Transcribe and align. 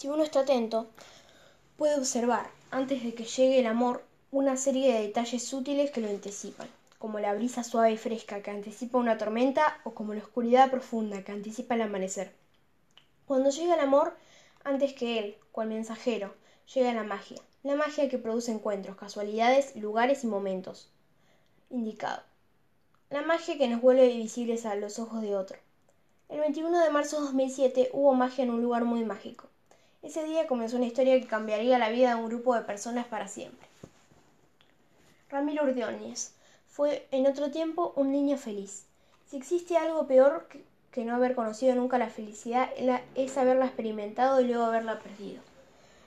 Si 0.00 0.08
uno 0.08 0.22
está 0.22 0.40
atento, 0.40 0.88
puede 1.76 1.98
observar, 1.98 2.48
antes 2.70 3.04
de 3.04 3.12
que 3.12 3.24
llegue 3.24 3.58
el 3.58 3.66
amor, 3.66 4.02
una 4.30 4.56
serie 4.56 4.94
de 4.94 5.02
detalles 5.02 5.46
sutiles 5.46 5.90
que 5.90 6.00
lo 6.00 6.08
anticipan, 6.08 6.68
como 6.98 7.18
la 7.20 7.34
brisa 7.34 7.64
suave 7.64 7.92
y 7.92 7.96
fresca 7.98 8.40
que 8.40 8.50
anticipa 8.50 8.96
una 8.96 9.18
tormenta 9.18 9.78
o 9.84 9.92
como 9.92 10.14
la 10.14 10.22
oscuridad 10.22 10.70
profunda 10.70 11.22
que 11.22 11.32
anticipa 11.32 11.74
el 11.74 11.82
amanecer. 11.82 12.34
Cuando 13.26 13.50
llega 13.50 13.74
el 13.74 13.80
amor, 13.80 14.16
antes 14.64 14.94
que 14.94 15.18
él, 15.18 15.36
cual 15.52 15.68
mensajero, 15.68 16.32
llega 16.74 16.94
la 16.94 17.04
magia, 17.04 17.42
la 17.62 17.74
magia 17.74 18.08
que 18.08 18.16
produce 18.16 18.52
encuentros, 18.52 18.96
casualidades, 18.96 19.76
lugares 19.76 20.24
y 20.24 20.28
momentos 20.28 20.90
indicados. 21.68 22.24
La 23.10 23.20
magia 23.20 23.58
que 23.58 23.68
nos 23.68 23.82
vuelve 23.82 24.08
visibles 24.08 24.64
a 24.64 24.76
los 24.76 24.98
ojos 24.98 25.20
de 25.20 25.36
otro. 25.36 25.58
El 26.30 26.40
21 26.40 26.82
de 26.84 26.88
marzo 26.88 27.16
de 27.16 27.26
2007 27.26 27.90
hubo 27.92 28.14
magia 28.14 28.44
en 28.44 28.50
un 28.50 28.62
lugar 28.62 28.86
muy 28.86 29.04
mágico. 29.04 29.49
Ese 30.02 30.24
día 30.24 30.46
comenzó 30.46 30.76
una 30.76 30.86
historia 30.86 31.20
que 31.20 31.26
cambiaría 31.26 31.78
la 31.78 31.90
vida 31.90 32.10
de 32.10 32.14
un 32.20 32.28
grupo 32.28 32.54
de 32.54 32.62
personas 32.62 33.06
para 33.06 33.28
siempre. 33.28 33.68
Ramiro 35.28 35.64
Ordóñez 35.64 36.34
fue 36.68 37.06
en 37.10 37.26
otro 37.26 37.50
tiempo 37.50 37.92
un 37.96 38.10
niño 38.10 38.36
feliz. 38.36 38.86
Si 39.26 39.36
existe 39.36 39.76
algo 39.76 40.06
peor 40.06 40.48
que, 40.90 41.04
no 41.04 41.14
haber 41.14 41.34
conocido 41.34 41.74
nunca 41.74 41.98
la 41.98 42.08
felicidad, 42.08 42.70
es 43.14 43.36
haberla 43.36 43.66
experimentado 43.66 44.40
y 44.40 44.46
luego 44.46 44.64
haberla 44.64 44.98
perdido. 44.98 45.42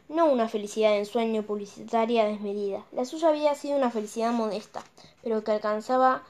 No 0.09 0.25
una 0.25 0.49
felicidad 0.49 0.89
de 0.89 0.99
ensueño 0.99 1.43
publicitaria 1.43 2.25
desmedida. 2.25 2.83
La 2.91 3.05
suya 3.05 3.29
había 3.29 3.55
sido 3.55 3.77
una 3.77 3.91
felicidad 3.91 4.31
modesta, 4.33 4.83
pero 5.21 5.43
que 5.43 5.51
alcanzaba 5.51 6.23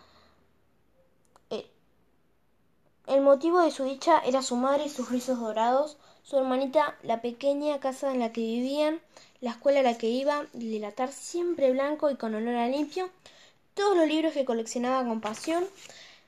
el 3.08 3.20
motivo 3.20 3.60
de 3.60 3.72
su 3.72 3.84
dicha 3.84 4.20
era 4.20 4.42
su 4.42 4.56
madre 4.56 4.86
y 4.86 4.90
sus 4.90 5.10
rizos 5.10 5.38
dorados, 5.40 5.98
su 6.24 6.38
hermanita, 6.38 6.98
la 7.04 7.22
pequeña 7.22 7.80
casa 7.82 8.12
en 8.12 8.20
la 8.20 8.32
que 8.32 8.42
vivían, 8.42 9.02
la 9.42 9.52
escuela 9.52 9.82
a 9.82 9.84
la 9.84 9.98
que 9.98 10.08
iba, 10.08 10.48
el 10.54 10.72
delatar 10.72 11.12
siempre 11.12 11.72
blanco 11.72 12.10
y 12.10 12.16
con 12.16 12.34
olor 12.34 12.56
a 12.56 12.70
limpio, 12.70 13.10
todos 13.74 13.98
los 13.98 14.08
libros 14.08 14.34
que 14.34 14.46
coleccionaba 14.46 15.06
con 15.06 15.20
pasión, 15.20 15.66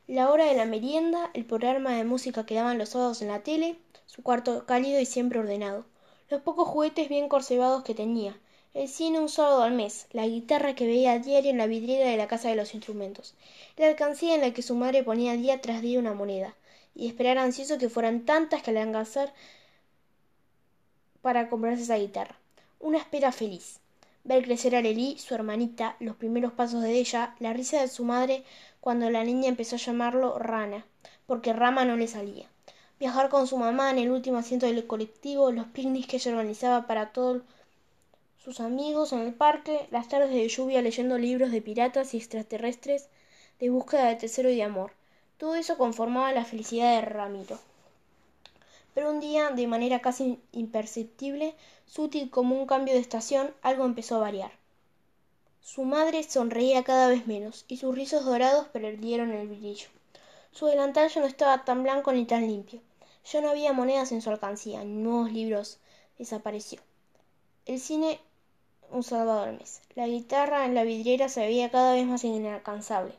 la 0.07 0.29
hora 0.29 0.45
de 0.45 0.55
la 0.55 0.65
merienda, 0.65 1.31
el 1.33 1.45
programa 1.45 1.95
de 1.95 2.03
música 2.03 2.45
que 2.45 2.55
daban 2.55 2.77
los 2.77 2.89
sábados 2.89 3.21
en 3.21 3.29
la 3.29 3.41
tele, 3.41 3.77
su 4.05 4.21
cuarto 4.21 4.65
cálido 4.65 4.99
y 4.99 5.05
siempre 5.05 5.39
ordenado, 5.39 5.85
los 6.29 6.41
pocos 6.41 6.67
juguetes 6.67 7.07
bien 7.07 7.29
conservados 7.29 7.83
que 7.83 7.95
tenía, 7.95 8.37
el 8.73 8.89
cine 8.89 9.21
un 9.21 9.29
sábado 9.29 9.63
al 9.63 9.71
mes, 9.71 10.07
la 10.11 10.27
guitarra 10.27 10.75
que 10.75 10.85
veía 10.85 11.13
a 11.13 11.19
diario 11.19 11.51
en 11.51 11.57
la 11.57 11.67
vidriera 11.67 12.09
de 12.09 12.17
la 12.17 12.27
casa 12.27 12.49
de 12.49 12.55
los 12.55 12.73
instrumentos, 12.73 13.33
la 13.77 13.87
alcancía 13.87 14.35
en 14.35 14.41
la 14.41 14.53
que 14.53 14.61
su 14.61 14.75
madre 14.75 15.03
ponía 15.03 15.37
día 15.37 15.61
tras 15.61 15.81
día 15.81 15.99
una 15.99 16.13
moneda, 16.13 16.53
y 16.93 17.07
esperar 17.07 17.37
ansioso 17.37 17.77
que 17.77 17.89
fueran 17.89 18.25
tantas 18.25 18.61
que 18.61 18.73
le 18.73 18.81
alcanzar 18.81 19.33
para 21.25 21.49
comprarse 21.49 21.81
esa 21.81 21.97
guitarra. 21.97 22.35
Una 22.79 22.99
espera 22.99 23.31
feliz. 23.31 23.79
Ver 24.25 24.43
crecer 24.43 24.75
a 24.75 24.81
Lely, 24.83 25.17
su 25.17 25.33
hermanita, 25.33 25.95
los 25.99 26.15
primeros 26.15 26.53
pasos 26.53 26.83
de 26.83 26.99
ella, 26.99 27.33
la 27.39 27.51
risa 27.51 27.81
de 27.81 27.87
su 27.87 28.03
madre 28.03 28.43
cuando 28.79 29.09
la 29.09 29.23
niña 29.23 29.49
empezó 29.49 29.75
a 29.75 29.79
llamarlo 29.79 30.37
Rana, 30.37 30.85
porque 31.25 31.51
Rama 31.51 31.83
no 31.83 31.97
le 31.97 32.07
salía. 32.07 32.45
Viajar 32.99 33.29
con 33.29 33.47
su 33.47 33.57
mamá 33.57 33.89
en 33.89 33.97
el 33.97 34.11
último 34.11 34.37
asiento 34.37 34.67
del 34.67 34.85
colectivo, 34.85 35.51
los 35.51 35.65
picnics 35.65 36.05
que 36.05 36.17
ella 36.17 36.29
organizaba 36.29 36.85
para 36.85 37.11
todos 37.11 37.41
sus 38.37 38.59
amigos 38.59 39.11
en 39.11 39.21
el 39.21 39.33
parque, 39.33 39.87
las 39.89 40.07
tardes 40.07 40.29
de 40.29 40.47
lluvia 40.47 40.83
leyendo 40.83 41.17
libros 41.17 41.49
de 41.49 41.63
piratas 41.63 42.13
y 42.13 42.17
extraterrestres, 42.17 43.09
de 43.59 43.71
búsqueda 43.71 44.09
de 44.09 44.17
tesoro 44.17 44.51
y 44.51 44.57
de 44.57 44.63
amor. 44.63 44.91
Todo 45.39 45.55
eso 45.55 45.75
conformaba 45.75 46.31
la 46.33 46.45
felicidad 46.45 46.97
de 46.97 47.01
Ramiro. 47.01 47.57
Pero 48.95 49.11
un 49.11 49.19
día, 49.19 49.51
de 49.51 49.67
manera 49.67 49.99
casi 49.99 50.39
imperceptible, 50.51 51.53
sutil 51.85 52.31
como 52.31 52.55
un 52.55 52.65
cambio 52.65 52.95
de 52.95 53.01
estación, 53.01 53.53
algo 53.61 53.85
empezó 53.85 54.15
a 54.15 54.19
variar. 54.19 54.51
Su 55.61 55.83
madre 55.83 56.23
sonreía 56.23 56.83
cada 56.83 57.07
vez 57.07 57.27
menos, 57.27 57.65
y 57.67 57.77
sus 57.77 57.93
rizos 57.93 58.25
dorados 58.25 58.67
perdieron 58.69 59.31
el 59.31 59.47
brillo. 59.47 59.89
Su 60.51 60.67
delantal 60.67 61.09
ya 61.09 61.21
no 61.21 61.27
estaba 61.27 61.65
tan 61.65 61.83
blanco 61.83 62.13
ni 62.13 62.25
tan 62.25 62.47
limpio. 62.47 62.81
Ya 63.31 63.41
no 63.41 63.49
había 63.49 63.73
monedas 63.73 64.11
en 64.11 64.21
su 64.21 64.29
alcancía, 64.29 64.83
ni 64.83 64.93
nuevos 64.93 65.31
libros. 65.31 65.79
Desapareció. 66.17 66.79
El 67.65 67.79
cine 67.79 68.19
un 68.91 69.03
al 69.13 69.57
mes. 69.57 69.81
La 69.95 70.07
guitarra 70.07 70.65
en 70.65 70.75
la 70.75 70.83
vidriera 70.83 71.27
se 71.27 71.41
veía 71.41 71.69
cada 71.69 71.93
vez 71.93 72.05
más 72.05 72.23
inalcanzable. 72.23 73.13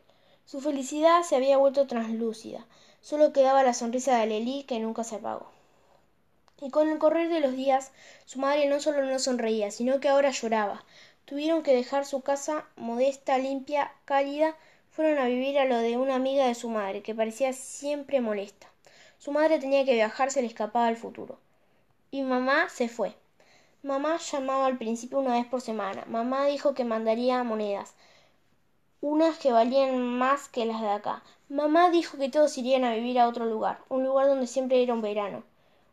Su 0.45 0.59
felicidad 0.61 1.21
se 1.21 1.35
había 1.35 1.57
vuelto 1.57 1.85
translúcida. 1.85 2.65
Solo 3.01 3.33
quedaba 3.33 3.61
la 3.61 3.75
sonrisa 3.75 4.17
de 4.17 4.25
Lely 4.25 4.63
que 4.63 4.79
nunca 4.79 5.03
se 5.03 5.17
apagó. 5.17 5.56
Y 6.59 6.69
con 6.71 6.89
el 6.89 6.97
correr 6.97 7.29
de 7.29 7.39
los 7.39 7.55
días, 7.55 7.91
su 8.25 8.39
madre 8.39 8.67
no 8.67 8.79
solo 8.79 9.03
no 9.03 9.19
sonreía, 9.19 9.71
sino 9.71 9.99
que 9.99 10.09
ahora 10.09 10.31
lloraba. 10.31 10.83
Tuvieron 11.25 11.63
que 11.63 11.75
dejar 11.75 12.05
su 12.05 12.21
casa 12.21 12.65
modesta, 12.75 13.37
limpia, 13.37 13.91
cálida, 14.05 14.55
fueron 14.91 15.19
a 15.19 15.25
vivir 15.25 15.59
a 15.59 15.65
lo 15.65 15.77
de 15.77 15.97
una 15.97 16.15
amiga 16.15 16.47
de 16.47 16.55
su 16.55 16.69
madre, 16.69 17.03
que 17.03 17.13
parecía 17.15 17.53
siempre 17.53 18.21
molesta. 18.21 18.67
Su 19.17 19.31
madre 19.31 19.59
tenía 19.59 19.85
que 19.85 19.93
viajar, 19.93 20.31
se 20.31 20.41
le 20.41 20.47
escapaba 20.47 20.89
el 20.89 20.97
futuro. 20.97 21.39
Y 22.11 22.21
mamá 22.23 22.69
se 22.69 22.89
fue. 22.89 23.13
Mamá 23.83 24.17
llamaba 24.17 24.65
al 24.65 24.77
principio 24.77 25.19
una 25.19 25.33
vez 25.33 25.45
por 25.45 25.61
semana. 25.61 26.05
Mamá 26.07 26.45
dijo 26.45 26.73
que 26.73 26.83
mandaría 26.83 27.43
monedas 27.43 27.93
unas 29.01 29.37
que 29.37 29.51
valían 29.51 30.17
más 30.17 30.49
que 30.49 30.65
las 30.65 30.81
de 30.81 30.89
acá. 30.89 31.23
Mamá 31.49 31.91
dijo 31.91 32.17
que 32.17 32.29
todos 32.29 32.57
irían 32.57 32.83
a 32.83 32.95
vivir 32.95 33.19
a 33.19 33.27
otro 33.27 33.45
lugar, 33.45 33.79
un 33.89 34.03
lugar 34.03 34.27
donde 34.27 34.47
siempre 34.47 34.81
era 34.81 34.93
un 34.93 35.01
verano, 35.01 35.43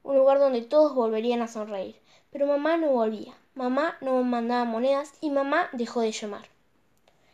un 0.04 0.16
lugar 0.16 0.38
donde 0.38 0.62
todos 0.62 0.94
volverían 0.94 1.42
a 1.42 1.48
sonreír. 1.48 2.00
Pero 2.30 2.46
mamá 2.46 2.76
no 2.76 2.90
volvía, 2.90 3.34
mamá 3.54 3.96
no 4.00 4.22
mandaba 4.22 4.64
monedas 4.64 5.12
y 5.20 5.30
mamá 5.30 5.68
dejó 5.72 6.00
de 6.00 6.12
llamar. 6.12 6.46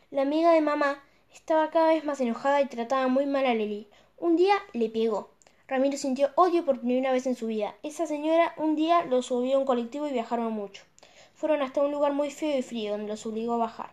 La 0.09 0.23
amiga 0.23 0.51
de 0.51 0.61
mamá 0.61 1.03
estaba 1.33 1.69
cada 1.69 1.89
vez 1.89 2.03
más 2.03 2.19
enojada 2.19 2.61
y 2.61 2.67
trataba 2.67 3.07
muy 3.07 3.25
mal 3.25 3.45
a 3.45 3.53
Lely. 3.53 3.87
Un 4.17 4.35
día 4.35 4.55
le 4.73 4.89
pegó. 4.89 5.29
Ramiro 5.67 5.97
sintió 5.97 6.31
odio 6.35 6.65
por 6.65 6.81
primera 6.81 7.11
vez 7.11 7.27
en 7.27 7.35
su 7.35 7.47
vida. 7.47 7.75
Esa 7.83 8.05
señora 8.05 8.53
un 8.57 8.75
día 8.75 9.03
los 9.05 9.27
subió 9.27 9.55
a 9.55 9.59
un 9.59 9.65
colectivo 9.65 10.07
y 10.07 10.11
viajaron 10.11 10.51
mucho. 10.51 10.83
Fueron 11.33 11.61
hasta 11.61 11.81
un 11.81 11.91
lugar 11.91 12.13
muy 12.13 12.29
feo 12.29 12.57
y 12.57 12.61
frío 12.61 12.91
donde 12.91 13.07
los 13.07 13.25
obligó 13.25 13.53
a 13.53 13.57
bajar. 13.57 13.91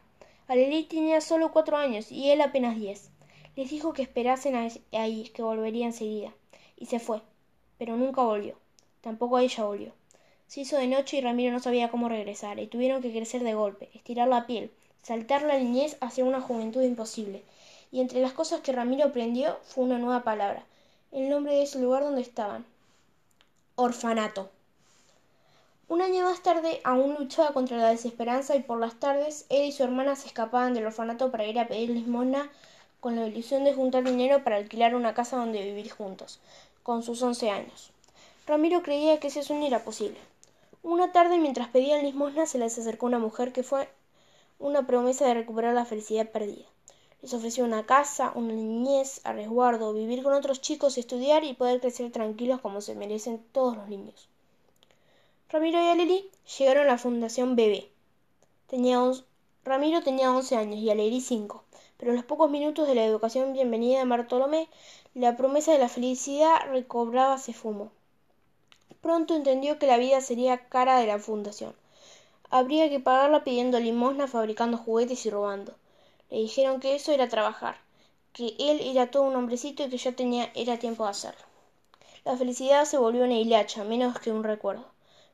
Alelí 0.49 0.85
tenía 0.85 1.21
solo 1.21 1.53
cuatro 1.53 1.77
años 1.77 2.11
y 2.11 2.31
él 2.31 2.41
apenas 2.41 2.77
diez. 2.77 3.11
Les 3.55 3.71
dijo 3.71 3.93
que 3.93 4.03
esperasen 4.03 4.55
ahí, 4.93 5.31
que 5.35 5.43
volvería 5.43 5.87
enseguida. 5.87 6.33
Y 6.77 6.87
se 6.87 7.01
fue. 7.01 7.23
Pero 7.79 7.97
nunca 7.97 8.23
volvió. 8.23 8.57
Tampoco 9.09 9.39
ella 9.39 9.65
volvió. 9.65 9.93
Se 10.49 10.61
hizo 10.61 10.77
de 10.77 10.87
noche 10.87 11.17
y 11.17 11.23
Ramiro 11.23 11.51
no 11.51 11.61
sabía 11.61 11.91
cómo 11.91 12.11
regresar, 12.11 12.59
y 12.59 12.67
tuvieron 12.67 13.01
que 13.01 13.11
crecer 13.11 13.43
de 13.43 13.55
golpe, 13.55 13.89
estirar 13.95 14.29
la 14.29 14.47
piel, 14.47 14.71
saltar 15.03 15.41
la 15.45 15.57
niñez 15.57 15.97
hacia 16.03 16.27
una 16.27 16.43
juventud 16.43 16.83
imposible. 16.83 17.43
Y 17.91 18.03
entre 18.03 18.21
las 18.21 18.35
cosas 18.35 18.61
que 18.61 18.73
Ramiro 18.73 19.07
aprendió 19.07 19.57
fue 19.63 19.85
una 19.85 19.97
nueva 19.97 20.25
palabra, 20.25 20.63
el 21.11 21.31
nombre 21.31 21.55
de 21.55 21.63
ese 21.63 21.79
lugar 21.79 22.03
donde 22.03 22.21
estaban. 22.21 22.67
Orfanato. 23.77 24.51
Un 25.89 26.03
año 26.03 26.25
más 26.25 26.43
tarde 26.43 26.83
aún 26.85 27.15
luchaba 27.15 27.55
contra 27.55 27.79
la 27.79 27.89
desesperanza 27.89 28.57
y 28.57 28.63
por 28.63 28.79
las 28.79 29.01
tardes 29.01 29.47
él 29.49 29.65
y 29.65 29.73
su 29.73 29.85
hermana 29.85 30.17
se 30.17 30.27
escapaban 30.27 30.75
del 30.75 30.85
orfanato 30.85 31.31
para 31.31 31.47
ir 31.47 31.59
a 31.59 31.67
pedir 31.67 31.89
limosna 31.89 32.51
con 33.01 33.17
la 33.17 33.27
ilusión 33.27 33.65
de 33.65 33.73
juntar 33.73 34.05
dinero 34.05 34.45
para 34.45 34.57
alquilar 34.57 34.95
una 34.95 35.15
casa 35.15 35.39
donde 35.39 35.65
vivir 35.65 35.91
juntos, 35.91 36.41
con 36.83 37.03
sus 37.03 37.23
once 37.23 37.49
años. 37.49 37.91
Ramiro 38.49 38.83
creía 38.83 39.21
que 39.21 39.27
ese 39.27 39.43
sueño 39.43 39.67
era 39.67 39.85
posible. 39.85 40.17
Una 40.83 41.13
tarde 41.13 41.37
mientras 41.37 41.69
pedían 41.69 42.03
limosna 42.03 42.47
se 42.47 42.57
les 42.57 42.79
acercó 42.79 43.05
una 43.05 43.19
mujer 43.19 43.53
que 43.53 43.63
fue 43.63 43.91
una 44.59 44.87
promesa 44.87 45.27
de 45.27 45.35
recuperar 45.35 45.75
la 45.75 45.85
felicidad 45.85 46.31
perdida. 46.31 46.65
Les 47.21 47.35
ofreció 47.35 47.67
una 47.67 47.85
casa, 47.85 48.33
una 48.35 48.55
niñez, 48.55 49.21
a 49.25 49.35
resguardo, 49.35 49.93
vivir 49.93 50.23
con 50.23 50.33
otros 50.33 50.63
chicos, 50.63 50.97
estudiar 50.97 51.45
y 51.45 51.53
poder 51.53 51.83
crecer 51.83 52.11
tranquilos 52.11 52.63
como 52.63 52.81
se 52.81 52.95
merecen 52.95 53.45
todos 53.53 53.77
los 53.77 53.87
niños. 53.91 54.31
Ramiro 55.51 55.79
y 55.83 55.89
Aleri 55.89 56.31
llegaron 56.59 56.85
a 56.85 56.93
la 56.93 56.97
Fundación 56.97 57.55
Bebé. 57.55 57.91
Ramiro 59.63 60.03
tenía 60.03 60.33
once 60.33 60.57
años 60.57 60.79
y 60.79 60.89
Aleri 60.89 61.21
cinco, 61.21 61.65
pero 61.99 62.13
en 62.13 62.17
los 62.17 62.25
pocos 62.25 62.51
minutos 62.51 62.89
de 62.89 62.95
la 62.95 63.05
educación 63.05 63.53
bienvenida 63.53 63.99
de 63.99 64.07
Bartolomé, 64.07 64.71
la 65.13 65.37
promesa 65.37 65.73
de 65.73 65.81
la 65.81 65.91
felicidad 65.91 66.57
recobraba 66.71 67.35
ese 67.35 67.53
fumo. 67.53 67.91
Pronto 69.01 69.35
entendió 69.35 69.79
que 69.79 69.87
la 69.87 69.97
vida 69.97 70.21
sería 70.21 70.69
cara 70.69 70.99
de 70.99 71.07
la 71.07 71.19
fundación. 71.19 71.75
Habría 72.51 72.89
que 72.89 72.99
pagarla 72.99 73.45
pidiendo 73.45 73.79
limosna, 73.79 74.27
fabricando 74.27 74.77
juguetes 74.77 75.25
y 75.27 75.31
robando. 75.31 75.75
Le 76.31 76.39
dijeron 76.39 76.81
que 76.81 76.95
eso 76.95 77.13
era 77.13 77.29
trabajar, 77.29 77.77
que 78.33 78.55
él 78.59 78.81
era 78.83 79.11
todo 79.11 79.25
un 79.25 79.37
hombrecito 79.37 79.83
y 79.83 79.89
que 79.89 79.99
ya 79.99 80.13
tenía 80.13 80.51
era 80.55 80.79
tiempo 80.79 81.05
de 81.05 81.11
hacerlo. 81.11 81.45
La 82.25 82.37
felicidad 82.37 82.85
se 82.85 82.99
volvió 82.99 83.25
una 83.25 83.39
hilacha, 83.39 83.85
menos 83.85 84.19
que 84.19 84.33
un 84.33 84.45
recuerdo. 84.45 84.85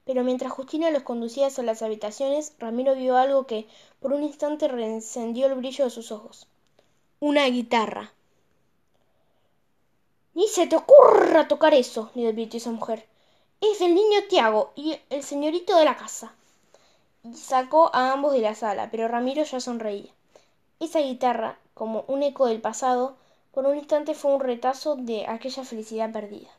Pero 0.05 0.23
mientras 0.23 0.53
Justina 0.53 0.91
los 0.91 1.03
conducía 1.03 1.47
hacia 1.47 1.65
las 1.65 1.83
habitaciones, 1.83 2.53
Ramiro 2.59 2.95
vio 2.95 3.17
algo 3.17 3.47
que 3.47 3.67
por 4.01 4.13
un 4.13 4.23
instante 4.23 4.69
reencendió 4.69 5.47
el 5.47 5.55
brillo 5.55 5.85
de 5.85 5.91
sus 5.91 6.13
ojos. 6.13 6.47
Una 7.21 7.47
guitarra. 7.47 8.13
Ni 10.35 10.47
se 10.49 10.67
te 10.67 10.77
ocurra 10.77 11.49
tocar 11.49 11.75
eso, 11.75 12.11
le 12.15 12.29
advirtió 12.29 12.59
esa 12.59 12.71
mujer. 12.71 13.07
Es 13.61 13.81
el 13.81 13.95
niño 13.95 14.21
Tiago 14.29 14.73
y 14.77 14.99
el 15.11 15.23
señorito 15.23 15.77
de 15.77 15.85
la 15.85 15.97
casa. 15.97 16.35
Y 17.23 17.35
sacó 17.35 17.91
a 17.95 18.13
ambos 18.13 18.33
de 18.33 18.41
la 18.41 18.55
sala, 18.55 18.91
pero 18.91 19.09
Ramiro 19.09 19.43
ya 19.45 19.61
sonreía. 19.61 20.13
Esa 20.81 21.01
guitarra, 21.01 21.59
como 21.73 22.05
un 22.09 22.23
eco 22.23 22.47
del 22.47 22.61
pasado, 22.61 23.17
por 23.53 23.67
un 23.67 23.77
instante 23.77 24.15
fue 24.15 24.35
un 24.35 24.41
retazo 24.41 24.97
de 24.97 25.27
aquella 25.27 25.65
felicidad 25.65 26.13
perdida. 26.13 26.51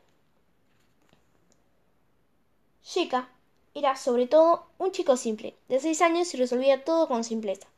Chica 2.82 3.28
era, 3.74 3.94
sobre 3.96 4.26
todo, 4.26 4.66
un 4.78 4.90
chico 4.90 5.16
simple, 5.16 5.54
de 5.68 5.80
seis 5.80 6.00
años 6.00 6.32
y 6.32 6.38
resolvía 6.38 6.84
todo 6.84 7.08
con 7.08 7.24
simpleza. 7.24 7.68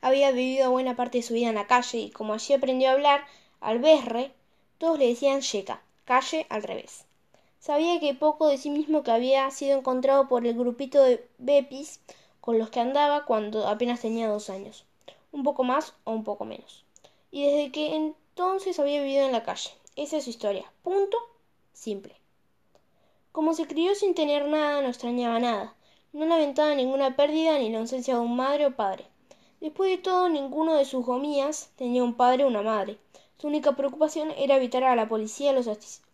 Había 0.00 0.30
vivido 0.30 0.70
buena 0.70 0.96
parte 0.96 1.18
de 1.18 1.22
su 1.22 1.34
vida 1.34 1.48
en 1.48 1.56
la 1.56 1.66
calle 1.66 1.98
y 1.98 2.10
como 2.10 2.34
allí 2.34 2.54
aprendió 2.54 2.88
a 2.88 2.92
hablar, 2.92 3.24
al 3.60 3.80
berre, 3.80 4.32
todos 4.78 4.98
le 4.98 5.08
decían 5.08 5.40
Checa, 5.40 5.82
calle 6.04 6.46
al 6.48 6.62
revés. 6.62 7.04
Sabía 7.60 8.00
que 8.00 8.14
poco 8.14 8.48
de 8.48 8.56
sí 8.56 8.70
mismo 8.70 9.02
que 9.02 9.10
había 9.10 9.50
sido 9.50 9.78
encontrado 9.78 10.28
por 10.28 10.46
el 10.46 10.56
grupito 10.56 11.02
de 11.02 11.28
Bepis 11.36 12.00
con 12.40 12.58
los 12.58 12.70
que 12.70 12.80
andaba 12.80 13.26
cuando 13.26 13.68
apenas 13.68 14.00
tenía 14.00 14.28
dos 14.28 14.48
años, 14.48 14.86
un 15.30 15.42
poco 15.42 15.62
más 15.62 15.92
o 16.04 16.12
un 16.12 16.24
poco 16.24 16.46
menos. 16.46 16.86
Y 17.30 17.44
desde 17.44 17.70
que 17.70 17.94
entonces 17.94 18.78
había 18.78 19.02
vivido 19.02 19.26
en 19.26 19.32
la 19.32 19.42
calle. 19.42 19.70
Esa 19.94 20.16
es 20.16 20.24
su 20.24 20.30
historia. 20.30 20.72
Punto. 20.82 21.18
Simple. 21.74 22.16
Como 23.30 23.52
se 23.52 23.66
crió 23.66 23.94
sin 23.94 24.14
tener 24.14 24.48
nada, 24.48 24.80
no 24.80 24.88
extrañaba 24.88 25.38
nada. 25.38 25.74
No 26.14 26.24
lamentaba 26.24 26.74
ninguna 26.74 27.14
pérdida 27.14 27.58
ni 27.58 27.68
la 27.68 27.80
ausencia 27.80 28.14
de 28.14 28.20
un 28.20 28.36
madre 28.36 28.66
o 28.66 28.74
padre. 28.74 29.04
Después 29.60 29.90
de 29.90 29.98
todo, 29.98 30.30
ninguno 30.30 30.76
de 30.76 30.86
sus 30.86 31.04
gomías 31.04 31.72
tenía 31.76 32.02
un 32.02 32.14
padre 32.14 32.44
o 32.44 32.48
una 32.48 32.62
madre. 32.62 32.96
Su 33.40 33.46
única 33.46 33.72
preocupación 33.72 34.32
era 34.36 34.56
evitar 34.56 34.84
a 34.84 34.94
la 34.94 35.08
policía 35.08 35.54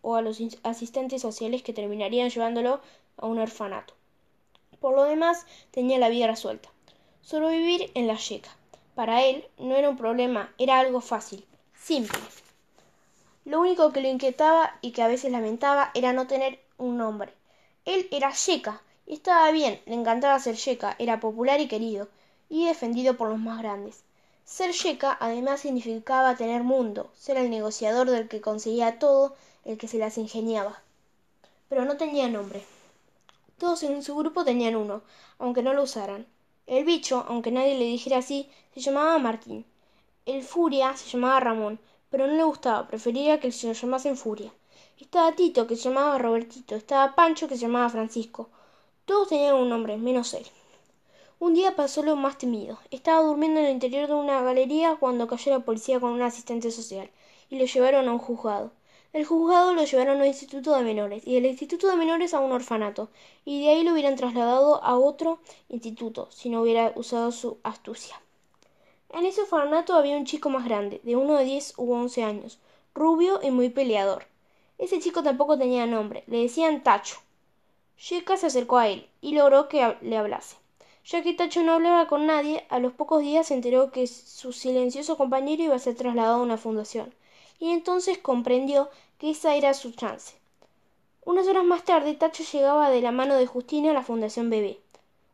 o 0.01 0.15
a 0.15 0.23
los 0.23 0.41
asistentes 0.63 1.21
sociales 1.21 1.65
que 1.65 1.73
terminarían 1.73 2.31
llevándolo 2.31 2.81
a 3.17 3.27
un 3.27 3.41
orfanato. 3.41 3.95
Por 4.79 4.95
lo 4.95 5.03
demás, 5.03 5.45
tenía 5.73 5.99
la 5.99 6.09
vida 6.09 6.29
resuelta. 6.29 6.69
Solo 7.23 7.49
vivir 7.49 7.91
en 7.95 8.07
la 8.07 8.15
yeca. 8.15 8.51
Para 8.95 9.25
él 9.25 9.45
no 9.59 9.75
era 9.75 9.91
un 9.91 9.97
problema, 9.97 10.55
era 10.57 10.79
algo 10.79 11.01
fácil, 11.01 11.45
simple. 11.75 12.21
Lo 13.45 13.61
único 13.61 13.93
que 13.93 14.03
lo 14.03 14.09
inquietaba 14.09 14.79
y 14.81 14.93
que 14.93 15.03
a 15.03 15.09
veces 15.09 15.33
lamentaba 15.33 15.91
era 15.95 16.13
no 16.13 16.29
tener 16.29 16.61
un 16.79 16.97
nombre. 16.97 17.33
Él 17.85 18.07
era 18.13 18.31
yeca, 18.31 18.83
y 19.05 19.15
estaba 19.15 19.51
bien, 19.51 19.81
le 19.87 19.95
encantaba 19.95 20.39
ser 20.39 20.55
yeca, 20.55 20.95
era 21.01 21.19
popular 21.19 21.61
y 21.61 21.67
querido, 21.67 22.07
y 22.49 22.67
defendido 22.67 23.17
por 23.17 23.29
los 23.29 23.41
más 23.41 23.59
grandes. 23.59 24.06
Ser 24.47 24.71
yeca 24.71 25.17
además 25.21 25.61
significaba 25.61 26.37
tener 26.37 26.63
mundo, 26.63 27.11
ser 27.19 27.37
el 27.37 27.51
negociador 27.51 28.09
del 28.09 28.29
que 28.29 28.41
conseguía 28.41 29.01
todo, 29.01 29.35
el 29.65 29.77
que 29.77 29.89
se 29.89 29.99
las 29.99 30.19
ingeniaba. 30.19 30.81
Pero 31.69 31.85
no 31.85 31.97
tenía 31.97 32.29
nombre. 32.29 32.63
Todos 33.59 33.83
en 33.83 34.05
su 34.05 34.15
grupo 34.15 34.45
tenían 34.45 34.77
uno, 34.77 35.03
aunque 35.41 35.65
no 35.65 35.75
lo 35.75 35.83
usaran. 35.83 36.27
El 36.69 36.85
bicho, 36.85 37.25
aunque 37.27 37.51
nadie 37.51 37.77
le 37.77 37.87
dijera 37.87 38.19
así, 38.19 38.49
se 38.73 38.81
llamaba 38.81 39.19
Martín. 39.19 39.67
El 40.27 40.45
Furia 40.45 40.97
se 40.97 41.11
llamaba 41.11 41.41
Ramón, 41.41 41.81
pero 42.09 42.29
no 42.29 42.35
le 42.35 42.45
gustaba, 42.45 42.87
prefería 42.87 43.41
que 43.41 43.51
se 43.51 43.67
lo 43.67 43.73
llamasen 43.73 44.17
Furia. 44.17 44.53
Estaba 45.01 45.35
Tito, 45.35 45.67
que 45.67 45.75
se 45.75 45.89
llamaba 45.89 46.19
Robertito, 46.19 46.77
estaba 46.77 47.17
Pancho, 47.17 47.49
que 47.49 47.57
se 47.57 47.63
llamaba 47.63 47.91
Francisco. 47.91 48.49
Todos 49.07 49.29
tenían 49.29 49.57
un 49.57 49.69
nombre, 49.69 49.97
menos 49.97 50.35
él. 50.35 50.47
Un 51.39 51.53
día 51.53 51.77
pasó 51.77 52.03
lo 52.03 52.17
más 52.17 52.39
temido. 52.39 52.79
Estaba 52.91 53.21
durmiendo 53.21 53.61
en 53.61 53.67
el 53.67 53.73
interior 53.73 54.09
de 54.09 54.15
una 54.15 54.41
galería 54.41 54.97
cuando 54.97 55.27
cayó 55.27 55.53
la 55.53 55.67
policía 55.67 56.01
con 56.01 56.13
un 56.13 56.23
asistente 56.23 56.71
social 56.71 57.11
y 57.51 57.59
lo 57.59 57.67
llevaron 57.67 58.09
a 58.09 58.13
un 58.13 58.19
juzgado. 58.19 58.73
Del 59.13 59.27
juzgado 59.27 59.75
lo 59.75 59.85
llevaron 59.85 60.17
a 60.17 60.21
un 60.21 60.27
instituto 60.27 60.75
de 60.75 60.83
menores 60.83 61.27
y 61.27 61.35
del 61.35 61.45
instituto 61.45 61.89
de 61.89 61.97
menores 61.97 62.33
a 62.33 62.41
un 62.41 62.53
orfanato 62.53 63.11
y 63.45 63.61
de 63.61 63.69
ahí 63.69 63.83
lo 63.85 63.93
hubieran 63.93 64.17
trasladado 64.17 64.83
a 64.83 64.99
otro 64.99 65.39
instituto 65.69 66.29
si 66.31 66.49
no 66.49 66.63
hubiera 66.63 66.93
usado 66.97 67.31
su 67.33 67.59
astucia. 67.63 68.19
En 69.11 69.27
ese 69.27 69.43
orfanato 69.43 69.93
había 69.93 70.17
un 70.17 70.25
chico 70.25 70.49
más 70.49 70.65
grande, 70.65 71.03
de 71.05 71.17
uno 71.17 71.35
de 71.35 71.45
diez 71.45 71.75
u 71.77 71.93
once 71.93 72.23
años, 72.23 72.61
rubio 72.95 73.41
y 73.43 73.51
muy 73.51 73.69
peleador. 73.69 74.25
Ese 74.79 75.01
chico 75.01 75.23
tampoco 75.23 75.59
tenía 75.59 75.85
nombre, 75.85 76.25
le 76.29 76.39
decían 76.39 76.83
Tacho. 76.83 77.19
Sheka 77.99 78.39
se 78.39 78.47
acercó 78.47 78.79
a 78.79 78.89
él 78.89 79.07
y 79.21 79.35
logró 79.35 79.69
que 79.69 79.99
le 80.01 80.17
hablase. 80.17 80.57
Ya 81.09 81.23
que 81.23 81.35
Tacho 81.35 81.63
no 81.63 81.75
hablaba 81.75 82.09
con 82.09 82.27
nadie, 82.27 82.67
a 82.69 82.81
los 82.81 82.93
pocos 82.93 83.21
días 83.21 83.47
se 83.47 83.55
enteró 83.55 83.93
que 83.93 84.09
su 84.09 84.53
silencioso 84.53 85.17
compañero 85.17 85.63
iba 85.63 85.77
a 85.77 85.79
ser 85.79 85.95
trasladado 85.95 86.41
a 86.41 86.43
una 86.43 86.57
fundación, 86.57 87.15
y 87.61 87.71
entonces 87.71 88.19
comprendió 88.19 88.91
que 89.19 89.31
esa 89.31 89.55
era 89.55 89.73
su 89.73 89.93
chance. 89.93 90.35
Unas 91.25 91.47
horas 91.47 91.65
más 91.65 91.85
tarde, 91.85 92.15
Tacho 92.15 92.43
llegaba 92.43 92.91
de 92.91 93.01
la 93.01 93.13
mano 93.13 93.37
de 93.37 93.47
Justina 93.47 93.93
a 93.93 93.95
la 93.95 94.03
Fundación 94.03 94.51
Bebé. 94.51 94.81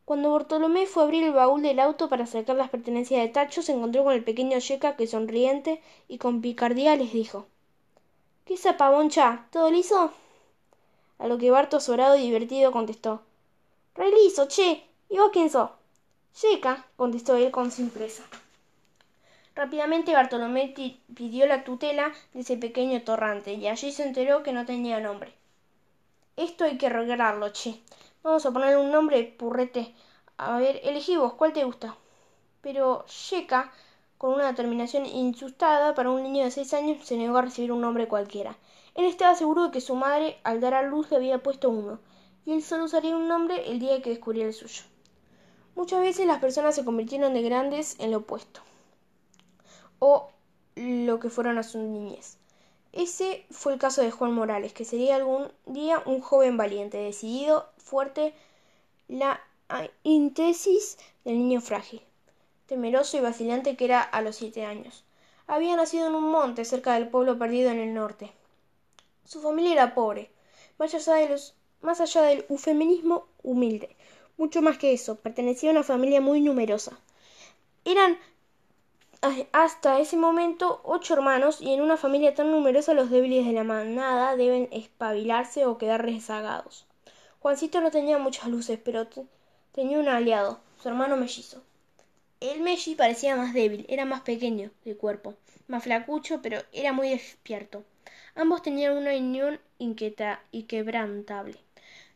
Cuando 0.05 0.31
Bartolomé 0.33 0.85
fue 0.85 1.05
a 1.05 1.07
abrir 1.07 1.25
el 1.25 1.33
baúl 1.33 1.63
del 1.63 1.81
auto 1.81 2.11
para 2.11 2.27
sacar 2.27 2.57
las 2.57 2.69
pertenencias 2.69 3.23
de 3.23 3.29
Tacho, 3.29 3.63
se 3.63 3.73
encontró 3.73 4.05
con 4.05 4.13
el 4.13 4.25
pequeño 4.25 4.59
Yeca 4.59 4.97
que 4.97 5.07
sonriente 5.07 5.81
y 6.07 6.19
con 6.19 6.43
picardía 6.43 6.97
les 6.97 7.15
dijo 7.15 7.47
¿Qué 8.45 8.59
zapaboncha? 8.59 9.47
¿Todo 9.51 9.71
liso? 9.71 10.13
A 11.19 11.29
lo 11.29 11.39
que 11.39 11.51
Barto 11.51 11.79
azorado 11.79 12.17
y 12.17 12.23
divertido 12.23 12.73
contestó 12.73 13.23
Re 13.95 14.11
liso, 14.11 14.49
che. 14.49 14.92
¿Y 15.13 15.19
vos 15.19 15.29
quién 15.31 15.51
sos? 15.51 15.69
Checa, 16.33 16.87
contestó 16.97 17.37
él 17.37 17.51
con 17.51 17.71
simpleza. 17.71 18.23
Rápidamente 19.55 20.15
Bartolomé 20.15 20.73
pidió 21.15 21.47
la 21.47 21.65
tutela 21.65 22.11
de 22.33 22.41
ese 22.41 22.57
pequeño 22.57 23.03
torrante 23.03 23.53
y 23.53 23.69
allí 23.69 23.93
se 23.93 24.05
enteró 24.05 24.43
que 24.43 24.55
no 24.55 24.65
tenía 24.65 25.01
nombre. 25.01 25.35
Esto 26.37 26.65
hay 26.65 26.79
que 26.79 26.87
arreglarlo, 26.87 27.51
che. 27.51 27.83
Vamos 28.23 28.47
a 28.47 28.53
ponerle 28.53 28.79
un 28.79 28.91
nombre, 28.91 29.23
purrete. 29.39 29.95
A 30.39 30.57
ver, 30.57 30.81
elegí 30.83 31.19
vos, 31.19 31.35
¿cuál 31.35 31.53
te 31.53 31.65
gusta? 31.65 31.95
Pero 32.63 33.05
Checa, 33.07 33.71
con 34.17 34.33
una 34.33 34.47
determinación 34.47 35.05
insustada 35.05 35.95
para 35.95 36.09
un 36.09 36.23
niño 36.23 36.43
de 36.43 36.51
seis 36.51 36.73
años, 36.73 37.07
se 37.07 37.19
negó 37.19 37.37
a 37.37 37.43
recibir 37.43 37.71
un 37.73 37.83
nombre 37.83 38.09
cualquiera. 38.09 38.57
Él 38.95 39.05
estaba 39.05 39.35
seguro 39.35 39.65
de 39.65 39.73
que 39.73 39.83
su 39.83 39.95
madre, 39.95 40.39
al 40.43 40.63
dar 40.63 40.73
a 40.73 40.83
luz, 40.83 41.11
le 41.11 41.19
había 41.19 41.43
puesto 41.43 41.69
uno, 41.69 41.99
y 42.47 42.55
él 42.55 42.63
solo 42.63 42.85
usaría 42.85 43.15
un 43.15 43.29
nombre 43.29 43.71
el 43.71 43.79
día 43.79 44.01
que 44.01 44.09
descubriera 44.09 44.49
el 44.49 44.55
suyo. 44.55 44.85
Muchas 45.75 46.01
veces 46.01 46.27
las 46.27 46.39
personas 46.39 46.75
se 46.75 46.85
convirtieron 46.85 47.33
de 47.33 47.43
grandes 47.43 47.97
en 47.99 48.11
lo 48.11 48.19
opuesto, 48.19 48.61
o 49.99 50.29
lo 50.77 51.19
que 51.19 51.31
fueron 51.31 51.57
a 51.57 51.63
su 51.63 51.79
niñez. 51.79 52.37
Ese 52.93 53.47
fue 53.51 53.73
el 53.73 53.79
caso 53.79 54.03
de 54.03 54.11
Juan 54.11 54.35
Morales, 54.35 54.75
que 54.75 54.85
sería 54.85 55.17
algún 55.17 55.51
día 55.65 56.03
un 56.05 56.21
joven 56.21 56.59
valiente, 56.59 56.99
decidido, 56.99 57.71
fuerte, 57.79 58.35
la 59.09 59.41
íntesis 60.03 60.99
del 61.25 61.39
niño 61.39 61.63
frágil, 61.63 62.03
temeroso 62.67 63.17
y 63.17 63.21
vacilante 63.21 63.75
que 63.75 63.87
era 63.87 64.03
a 64.03 64.21
los 64.21 64.37
siete 64.37 64.67
años. 64.67 65.05
Había 65.47 65.75
nacido 65.75 66.07
en 66.07 66.15
un 66.15 66.31
monte 66.31 66.67
cerca 66.67 66.95
del 66.95 67.09
pueblo 67.09 67.39
perdido 67.39 67.71
en 67.71 67.81
el 67.81 67.95
norte. 67.95 68.31
Su 69.25 69.41
familia 69.41 69.73
era 69.73 69.95
pobre, 69.95 70.31
más 70.79 70.93
allá, 70.95 71.35
más 71.81 72.01
allá 72.03 72.23
del 72.23 72.45
eufemismo 72.51 73.27
humilde 73.43 73.97
mucho 74.37 74.63
más 74.63 74.79
que 74.79 74.93
eso, 74.93 75.17
pertenecía 75.17 75.71
a 75.71 75.73
una 75.73 75.83
familia 75.83 76.21
muy 76.21 76.41
numerosa. 76.41 76.99
Eran 77.85 78.19
hasta 79.53 80.01
ese 80.01 80.17
momento 80.17 80.81
ocho 80.83 81.15
hermanos 81.15 81.61
y 81.61 81.73
en 81.73 81.81
una 81.81 81.97
familia 81.97 82.35
tan 82.35 82.51
numerosa 82.51 82.93
los 82.93 83.09
débiles 83.11 83.47
de 83.47 83.53
la 83.53 83.63
manada 83.63 84.37
deben 84.37 84.69
espabilarse 84.73 85.65
o 85.65 85.79
quedar 85.79 86.05
rezagados. 86.05 86.87
Juancito 87.39 87.81
no 87.81 87.91
tenía 87.91 88.19
muchas 88.19 88.49
luces, 88.49 88.81
pero 88.85 89.07
tenía 89.73 89.99
un 89.99 90.09
aliado, 90.09 90.61
su 90.81 90.89
hermano 90.89 91.17
mellizo. 91.17 91.63
El 92.41 92.61
melli 92.61 92.97
parecía 92.97 93.37
más 93.37 93.55
débil, 93.55 93.87
era 93.89 94.05
más 94.05 94.23
pequeño 94.23 94.73
de 94.85 94.97
cuerpo, 94.97 95.35
más 95.69 95.85
flacucho, 95.85 96.43
pero 96.43 96.61
era 96.73 96.93
muy 96.93 97.11
despierto. 97.11 97.85
Ambos 98.35 98.63
tenían 98.63 98.97
una 98.97 99.15
unión 99.15 99.61
inquieta 99.79 100.43
y 100.51 100.65
quebrantable. 100.65 101.59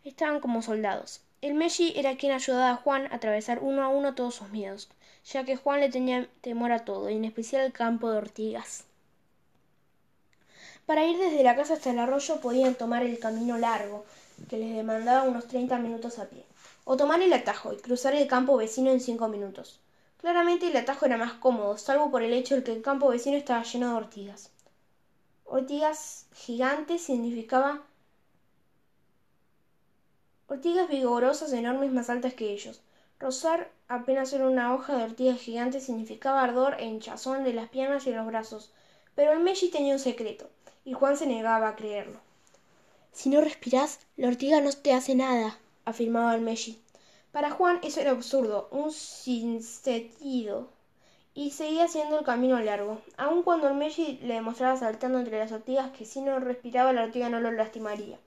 Estaban 0.03 0.41
como 0.41 0.63
soldados. 0.63 1.21
El 1.43 1.55
Messi 1.55 1.93
era 1.97 2.17
quien 2.17 2.33
ayudaba 2.33 2.71
a 2.71 2.77
Juan 2.77 3.07
a 3.07 3.17
atravesar 3.17 3.59
uno 3.61 3.83
a 3.83 3.89
uno 3.89 4.15
todos 4.15 4.37
sus 4.37 4.49
miedos, 4.51 4.89
ya 5.25 5.45
que 5.45 5.57
Juan 5.57 5.81
le 5.81 5.91
tenía 5.91 6.29
temor 6.41 6.73
a 6.73 6.85
todo, 6.85 7.11
y 7.11 7.17
en 7.17 7.25
especial 7.25 7.63
al 7.63 7.73
campo 7.73 8.11
de 8.11 8.19
ortigas. 8.19 8.85
Para 10.87 11.05
ir 11.05 11.19
desde 11.19 11.43
la 11.43 11.57
casa 11.57 11.75
hasta 11.75 11.91
el 11.91 11.99
arroyo 11.99 12.41
podían 12.41 12.75
tomar 12.75 13.03
el 13.03 13.19
camino 13.19 13.59
largo, 13.59 14.05
que 14.49 14.59
les 14.59 14.75
demandaba 14.75 15.25
unos 15.25 15.47
treinta 15.47 15.79
minutos 15.79 16.19
a 16.19 16.27
pie, 16.27 16.45
o 16.85 16.97
tomar 16.97 17.21
el 17.21 17.33
atajo 17.33 17.73
y 17.73 17.77
cruzar 17.79 18.15
el 18.15 18.29
campo 18.29 18.57
vecino 18.57 18.91
en 18.91 19.01
cinco 19.01 19.29
minutos. 19.29 19.81
Claramente 20.19 20.69
el 20.69 20.77
atajo 20.77 21.07
era 21.07 21.17
más 21.17 21.35
cómodo, 21.35 21.77
salvo 21.77 22.11
por 22.11 22.23
el 22.23 22.33
hecho 22.33 22.57
de 22.57 22.63
que 22.63 22.73
el 22.73 22.83
campo 22.83 23.09
vecino 23.09 23.37
estaba 23.37 23.63
lleno 23.63 23.91
de 23.91 23.95
ortigas. 23.97 24.51
Ortigas 25.45 26.27
gigantes 26.35 27.03
significaba 27.03 27.83
ortigas 30.49 30.89
vigorosas 30.89 31.53
enormes 31.53 31.93
más 31.93 32.11
altas 32.11 32.35
que 32.35 32.51
ellos. 32.51 32.81
Rozar 33.19 33.71
apenas 33.89 34.33
era 34.33 34.47
una 34.47 34.75
hoja 34.75 34.97
de 34.97 35.05
ortiga 35.05 35.35
gigante 35.35 35.81
significaba 35.81 36.43
ardor 36.43 36.77
e 36.79 36.85
hinchazón 36.85 37.45
de 37.45 37.53
las 37.53 37.69
piernas 37.69 38.07
y 38.07 38.13
los 38.13 38.27
brazos. 38.27 38.73
Pero 39.15 39.33
el 39.33 39.41
Messi 39.41 39.71
tenía 39.71 39.95
un 39.95 39.99
secreto, 39.99 40.51
y 40.85 40.93
Juan 40.93 41.17
se 41.17 41.27
negaba 41.27 41.69
a 41.69 41.77
creerlo. 41.77 42.21
Si 43.13 43.31
no 43.31 43.41
respirás, 43.41 44.01
la 44.17 44.29
ortiga 44.29 44.61
no 44.61 44.71
te 44.73 44.93
hace 44.93 45.15
nada, 45.15 45.59
afirmaba 45.87 46.35
el 46.35 46.43
Messi. 46.43 46.79
Para 47.33 47.51
Juan 47.51 47.81
eso 47.83 48.01
era 48.01 48.11
absurdo, 48.11 48.69
un 48.71 48.93
sinsentido, 48.93 50.69
y 51.35 51.51
seguía 51.51 51.85
haciendo 51.85 52.19
el 52.19 52.25
camino 52.25 52.59
largo, 52.61 53.01
aun 53.17 53.43
cuando 53.43 53.69
el 53.69 53.75
Messi 53.75 54.19
le 54.23 54.35
demostraba 54.35 54.77
saltando 54.77 55.19
entre 55.19 55.39
las 55.39 55.53
ortigas 55.53 55.91
que 55.93 56.05
si 56.05 56.21
no 56.21 56.39
respiraba 56.39 56.93
la 56.93 57.05
ortiga 57.05 57.29
no 57.29 57.41
lo 57.41 57.53
lastimaría. 57.53 58.19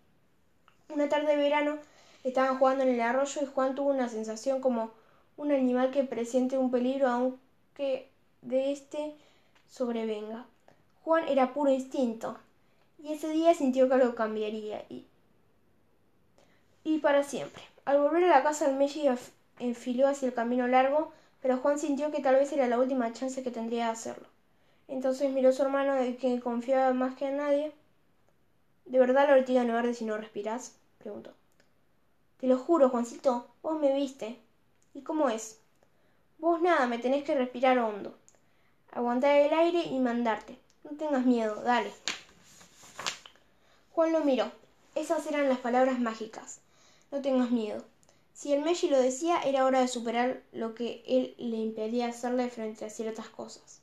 Una 0.90 1.08
tarde 1.08 1.28
de 1.28 1.38
verano 1.38 1.78
estaban 2.24 2.58
jugando 2.58 2.84
en 2.84 2.90
el 2.90 3.02
arroyo 3.02 3.42
y 3.42 3.46
Juan 3.46 3.76
tuvo 3.76 3.90
una 3.90 4.10
sensación 4.10 4.62
como 4.62 4.92
un 5.38 5.52
animal 5.52 5.92
que 5.92 6.04
presiente 6.04 6.58
un 6.58 6.72
peligro 6.72 7.08
aunque 7.08 8.10
de 8.42 8.72
éste 8.72 9.16
sobrevenga. 9.70 10.46
Juan 11.04 11.28
era 11.28 11.54
puro 11.54 11.72
instinto, 11.72 12.38
y 13.02 13.14
ese 13.14 13.30
día 13.30 13.54
sintió 13.54 13.88
que 13.88 13.96
algo 13.96 14.16
cambiaría, 14.16 14.86
y, 14.90 15.06
y 16.84 17.00
para 17.00 17.24
siempre. 17.24 17.64
Al 17.86 18.00
volver 18.00 18.26
a 18.26 18.28
la 18.28 18.44
casa 18.44 18.70
el 18.70 18.76
Messi 18.76 19.08
enfiló 19.60 20.08
hacia 20.08 20.28
el 20.28 20.34
camino 20.34 20.68
largo, 20.68 21.12
pero 21.42 21.58
Juan 21.58 21.80
sintió 21.80 22.12
que 22.12 22.22
tal 22.22 22.36
vez 22.36 22.52
era 22.52 22.68
la 22.68 22.80
última 22.80 23.14
chance 23.14 23.42
que 23.42 23.52
tendría 23.52 23.86
de 23.86 23.92
hacerlo. 23.92 24.28
Entonces 24.88 25.32
miró 25.32 25.50
a 25.50 25.54
su 25.54 25.62
hermano 25.64 25.96
de 25.96 26.16
quien 26.16 26.42
confiaba 26.42 26.94
más 26.94 27.16
que 27.16 27.28
a 27.28 27.32
nadie. 27.32 27.72
¿De 28.86 29.00
verdad 29.00 29.28
la 29.28 29.36
ortiga 29.36 29.64
no 29.64 29.78
arde 29.78 29.94
si 29.94 30.04
no 30.04 30.18
respiras? 30.18 30.76
preguntó. 30.98 31.39
Te 32.40 32.48
lo 32.48 32.58
juro, 32.58 32.90
Juancito, 32.90 33.48
vos 33.62 33.80
me 33.80 33.94
viste. 33.94 34.40
¿Y 34.94 35.02
cómo 35.02 35.30
es? 35.30 35.60
Vos 36.38 36.62
nada, 36.62 36.88
me 36.88 36.98
tenés 36.98 37.26
que 37.26 37.36
respirar 37.36 37.78
hondo. 37.80 38.16
Aguantar 38.92 39.36
el 39.36 39.54
aire 39.54 39.84
y 39.84 40.00
mandarte. 40.00 40.58
No 40.86 40.92
tengas 40.98 41.26
miedo, 41.26 41.62
dale. 41.64 41.92
Juan 43.92 44.14
lo 44.14 44.24
miró. 44.24 44.50
Esas 44.96 45.28
eran 45.28 45.50
las 45.50 45.60
palabras 45.60 46.00
mágicas. 46.00 46.62
No 47.12 47.22
tengas 47.22 47.52
miedo. 47.52 47.84
Si 48.34 48.54
el 48.54 48.64
Messi 48.64 48.90
lo 48.90 49.02
decía, 49.02 49.42
era 49.42 49.66
hora 49.66 49.82
de 49.82 49.90
superar 49.90 50.42
lo 50.54 50.76
que 50.76 51.04
él 51.06 51.36
le 51.38 51.58
impedía 51.58 52.08
hacerle 52.08 52.50
frente 52.50 52.86
a 52.86 52.90
ciertas 52.90 53.28
cosas. 53.28 53.82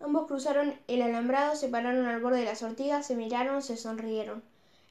Ambos 0.00 0.26
cruzaron 0.26 0.78
el 0.86 1.00
alambrado, 1.00 1.56
se 1.56 1.68
pararon 1.68 2.04
al 2.04 2.20
borde 2.20 2.40
de 2.40 2.44
las 2.44 2.62
ortigas, 2.62 3.06
se 3.06 3.16
miraron, 3.16 3.62
se 3.62 3.78
sonrieron. 3.78 4.42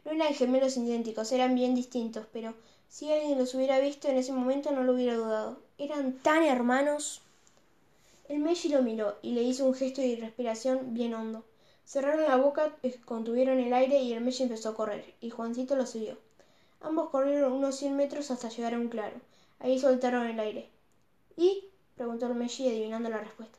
No 0.06 0.12
eran 0.12 0.36
gemelos 0.36 0.78
idénticos, 0.78 1.32
eran 1.32 1.56
bien 1.56 1.74
distintos, 1.74 2.28
pero 2.32 2.54
si 2.88 3.12
alguien 3.12 3.40
los 3.40 3.56
hubiera 3.56 3.80
visto 3.80 4.08
en 4.08 4.18
ese 4.18 4.32
momento 4.32 4.72
no 4.72 4.84
lo 4.84 4.94
hubiera 4.94 5.16
dudado. 5.16 5.58
Eran 5.80 6.14
tan 6.20 6.44
hermanos. 6.44 7.24
El 8.30 8.40
Messi 8.40 8.70
lo 8.70 8.84
miró 8.84 9.18
y 9.24 9.32
le 9.32 9.42
hizo 9.42 9.66
un 9.66 9.74
gesto 9.74 10.02
de 10.02 10.16
respiración 10.16 10.94
bien 10.94 11.16
hondo. 11.16 11.44
Cerraron 11.86 12.24
la 12.24 12.38
boca, 12.38 12.76
contuvieron 13.06 13.60
el 13.60 13.74
aire 13.74 14.00
y 14.00 14.14
el 14.14 14.22
Messi 14.22 14.44
empezó 14.44 14.70
a 14.70 14.76
correr, 14.76 15.16
y 15.22 15.32
Juancito 15.32 15.76
lo 15.76 15.86
siguió. 15.86 16.18
Ambos 16.82 17.10
corrieron 17.10 17.52
unos 17.52 17.76
cien 17.76 17.96
metros 17.96 18.30
hasta 18.30 18.50
llegar 18.50 18.76
a 18.76 18.80
un 18.80 18.90
claro. 18.90 19.20
Ahí 19.60 19.80
soltaron 19.80 20.28
el 20.28 20.40
aire. 20.40 20.70
¿Y? 21.36 21.70
preguntó 21.96 22.28
el 22.28 22.36
Messi 22.36 22.68
adivinando 22.68 23.10
la 23.10 23.20
respuesta. 23.20 23.58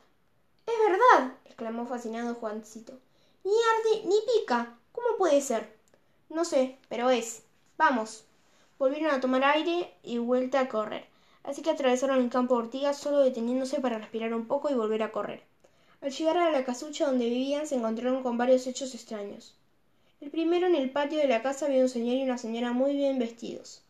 Es 0.65 0.73
verdad, 0.89 1.33
exclamó 1.45 1.85
fascinado 1.85 2.35
Juancito. 2.35 2.93
Ni 3.43 3.51
arde 3.51 4.07
ni 4.07 4.15
pica. 4.21 4.77
¿Cómo 4.91 5.17
puede 5.17 5.41
ser? 5.41 5.76
No 6.29 6.45
sé, 6.45 6.77
pero 6.89 7.09
es. 7.09 7.43
Vamos. 7.77 8.25
Volvieron 8.77 9.11
a 9.11 9.19
tomar 9.19 9.43
aire 9.43 9.93
y 10.03 10.17
vuelta 10.17 10.59
a 10.59 10.69
correr. 10.69 11.05
Así 11.43 11.61
que 11.61 11.69
atravesaron 11.69 12.19
el 12.21 12.29
campo 12.29 12.55
de 12.55 12.63
ortigas 12.63 12.97
solo 12.97 13.19
deteniéndose 13.19 13.79
para 13.79 13.97
respirar 13.97 14.33
un 14.33 14.47
poco 14.47 14.69
y 14.69 14.73
volver 14.73 15.03
a 15.03 15.11
correr. 15.11 15.43
Al 16.01 16.11
llegar 16.11 16.37
a 16.37 16.51
la 16.51 16.65
casucha 16.65 17.07
donde 17.07 17.29
vivían 17.29 17.65
se 17.65 17.75
encontraron 17.75 18.21
con 18.21 18.37
varios 18.37 18.67
hechos 18.67 18.93
extraños. 18.93 19.55
El 20.19 20.29
primero 20.29 20.67
en 20.67 20.75
el 20.75 20.91
patio 20.91 21.19
de 21.19 21.27
la 21.27 21.41
casa 21.41 21.67
había 21.67 21.81
un 21.81 21.89
señor 21.89 22.15
y 22.17 22.23
una 22.23 22.37
señora 22.37 22.73
muy 22.73 22.95
bien 22.95 23.17
vestidos. 23.17 23.81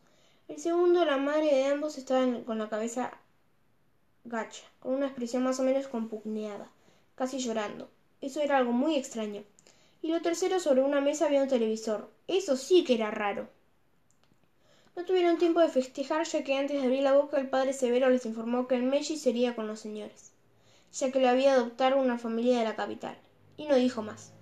El 0.46 0.58
segundo, 0.58 1.04
la 1.04 1.16
madre 1.16 1.54
de 1.54 1.66
ambos 1.66 1.98
estaba 1.98 2.26
con 2.44 2.58
la 2.58 2.68
cabeza 2.68 3.12
gacha, 4.24 4.62
con 4.80 4.94
una 4.94 5.06
expresión 5.06 5.42
más 5.42 5.58
o 5.60 5.62
menos 5.62 5.88
compugneada, 5.88 6.70
casi 7.14 7.38
llorando. 7.38 7.90
Eso 8.20 8.40
era 8.40 8.56
algo 8.58 8.72
muy 8.72 8.96
extraño. 8.96 9.42
Y 10.00 10.08
lo 10.08 10.22
tercero, 10.22 10.60
sobre 10.60 10.82
una 10.82 11.00
mesa 11.00 11.26
había 11.26 11.42
un 11.42 11.48
televisor. 11.48 12.10
Eso 12.26 12.56
sí 12.56 12.84
que 12.84 12.94
era 12.94 13.10
raro. 13.10 13.48
No 14.98 15.04
tuvieron 15.04 15.38
tiempo 15.38 15.60
de 15.60 15.68
festejar, 15.68 16.26
ya 16.26 16.42
que 16.42 16.56
antes 16.56 16.80
de 16.80 16.86
abrir 16.86 17.02
la 17.02 17.12
boca 17.12 17.38
el 17.38 17.48
padre 17.48 17.72
Severo 17.72 18.10
les 18.10 18.26
informó 18.26 18.66
que 18.66 18.74
el 18.74 18.82
Messi 18.82 19.16
sería 19.16 19.54
con 19.54 19.68
los 19.68 19.78
señores, 19.78 20.32
ya 20.92 21.12
que 21.12 21.20
le 21.20 21.28
había 21.28 21.52
adoptado 21.52 22.00
una 22.00 22.18
familia 22.18 22.58
de 22.58 22.64
la 22.64 22.74
capital, 22.74 23.16
y 23.56 23.66
no 23.66 23.76
dijo 23.76 24.02
más. 24.02 24.32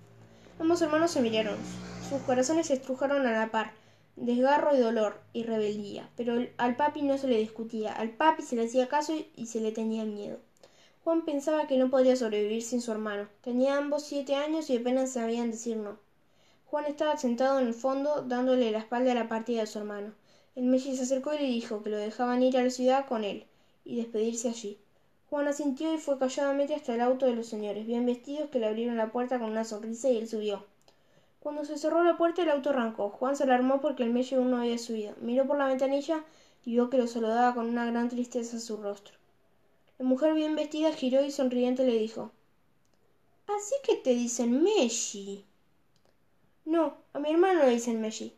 Ambos 0.59 0.81
hermanos 0.81 1.11
se 1.11 1.21
miraron, 1.21 1.57
sus 2.09 2.21
corazones 2.21 2.67
se 2.67 2.73
estrujaron 2.73 3.27
a 3.27 3.31
la 3.31 3.51
par, 3.51 3.73
desgarro 4.15 4.75
y 4.75 4.79
dolor 4.79 5.21
y 5.31 5.43
rebeldía, 5.43 6.09
pero 6.17 6.43
al 6.57 6.75
papi 6.75 7.03
no 7.03 7.19
se 7.19 7.27
le 7.27 7.37
discutía, 7.37 7.93
al 7.93 8.09
papi 8.09 8.41
se 8.41 8.55
le 8.55 8.65
hacía 8.65 8.87
caso 8.87 9.13
y 9.35 9.45
se 9.45 9.61
le 9.61 9.71
tenía 9.71 10.05
miedo. 10.05 10.39
Juan 11.07 11.23
pensaba 11.23 11.67
que 11.67 11.77
no 11.77 11.89
podría 11.89 12.17
sobrevivir 12.17 12.61
sin 12.61 12.81
su 12.81 12.91
hermano. 12.91 13.29
Tenía 13.39 13.77
ambos 13.77 14.03
siete 14.03 14.35
años 14.35 14.69
y 14.69 14.75
apenas 14.75 15.13
sabían 15.13 15.51
decir 15.51 15.77
no. 15.77 15.97
Juan 16.65 16.83
estaba 16.83 17.15
sentado 17.15 17.61
en 17.61 17.67
el 17.67 17.73
fondo, 17.73 18.23
dándole 18.23 18.71
la 18.71 18.79
espalda 18.79 19.13
a 19.13 19.15
la 19.15 19.29
partida 19.29 19.61
de 19.61 19.67
su 19.67 19.79
hermano. 19.79 20.13
El 20.53 20.65
Messi 20.65 20.97
se 20.97 21.03
acercó 21.03 21.33
y 21.33 21.37
le 21.37 21.45
dijo 21.45 21.81
que 21.81 21.91
lo 21.91 21.95
dejaban 21.95 22.43
ir 22.43 22.57
a 22.57 22.63
la 22.63 22.69
ciudad 22.69 23.05
con 23.07 23.23
él 23.23 23.45
y 23.85 23.95
despedirse 23.95 24.49
allí. 24.49 24.81
Juan 25.29 25.47
asintió 25.47 25.93
y 25.93 25.97
fue 25.97 26.19
calladamente 26.19 26.75
hasta 26.75 26.95
el 26.95 26.99
auto 26.99 27.25
de 27.25 27.35
los 27.35 27.47
señores, 27.47 27.87
bien 27.87 28.05
vestidos, 28.05 28.49
que 28.49 28.59
le 28.59 28.67
abrieron 28.67 28.97
la 28.97 29.13
puerta 29.13 29.39
con 29.39 29.51
una 29.51 29.63
sonrisa 29.63 30.09
y 30.09 30.17
él 30.17 30.27
subió. 30.27 30.65
Cuando 31.39 31.63
se 31.63 31.77
cerró 31.77 32.03
la 32.03 32.17
puerta 32.17 32.41
el 32.41 32.49
auto 32.49 32.71
arrancó. 32.71 33.11
Juan 33.11 33.37
se 33.37 33.43
alarmó 33.43 33.79
porque 33.79 34.03
el 34.03 34.09
Messi 34.09 34.35
aún 34.35 34.51
no 34.51 34.57
había 34.57 34.77
subido. 34.77 35.13
Miró 35.21 35.47
por 35.47 35.57
la 35.57 35.67
ventanilla 35.67 36.25
y 36.65 36.71
vio 36.71 36.89
que 36.89 36.97
lo 36.97 37.07
saludaba 37.07 37.53
con 37.53 37.69
una 37.69 37.85
gran 37.85 38.09
tristeza 38.09 38.57
en 38.57 38.61
su 38.61 38.75
rostro. 38.75 39.17
La 39.99 40.05
mujer 40.05 40.35
bien 40.35 40.55
vestida 40.55 40.91
giró 40.91 41.23
y 41.23 41.31
sonriente 41.31 41.83
le 41.83 41.97
dijo 41.97 42.31
Así 43.47 43.73
que 43.83 43.95
te 43.95 44.13
dicen 44.13 44.61
Messi. 44.61 45.43
No, 46.65 46.97
a 47.13 47.19
mi 47.19 47.31
hermano 47.31 47.63
le 47.63 47.71
dicen 47.71 48.01
Messi. 48.01 48.33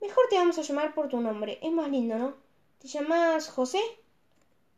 Mejor 0.00 0.24
te 0.28 0.36
vamos 0.36 0.58
a 0.58 0.62
llamar 0.62 0.94
por 0.94 1.08
tu 1.08 1.20
nombre. 1.20 1.58
Es 1.62 1.70
más 1.70 1.88
lindo, 1.88 2.18
¿no? 2.18 2.34
¿Te 2.80 2.88
llamas 2.88 3.48
José? 3.48 3.80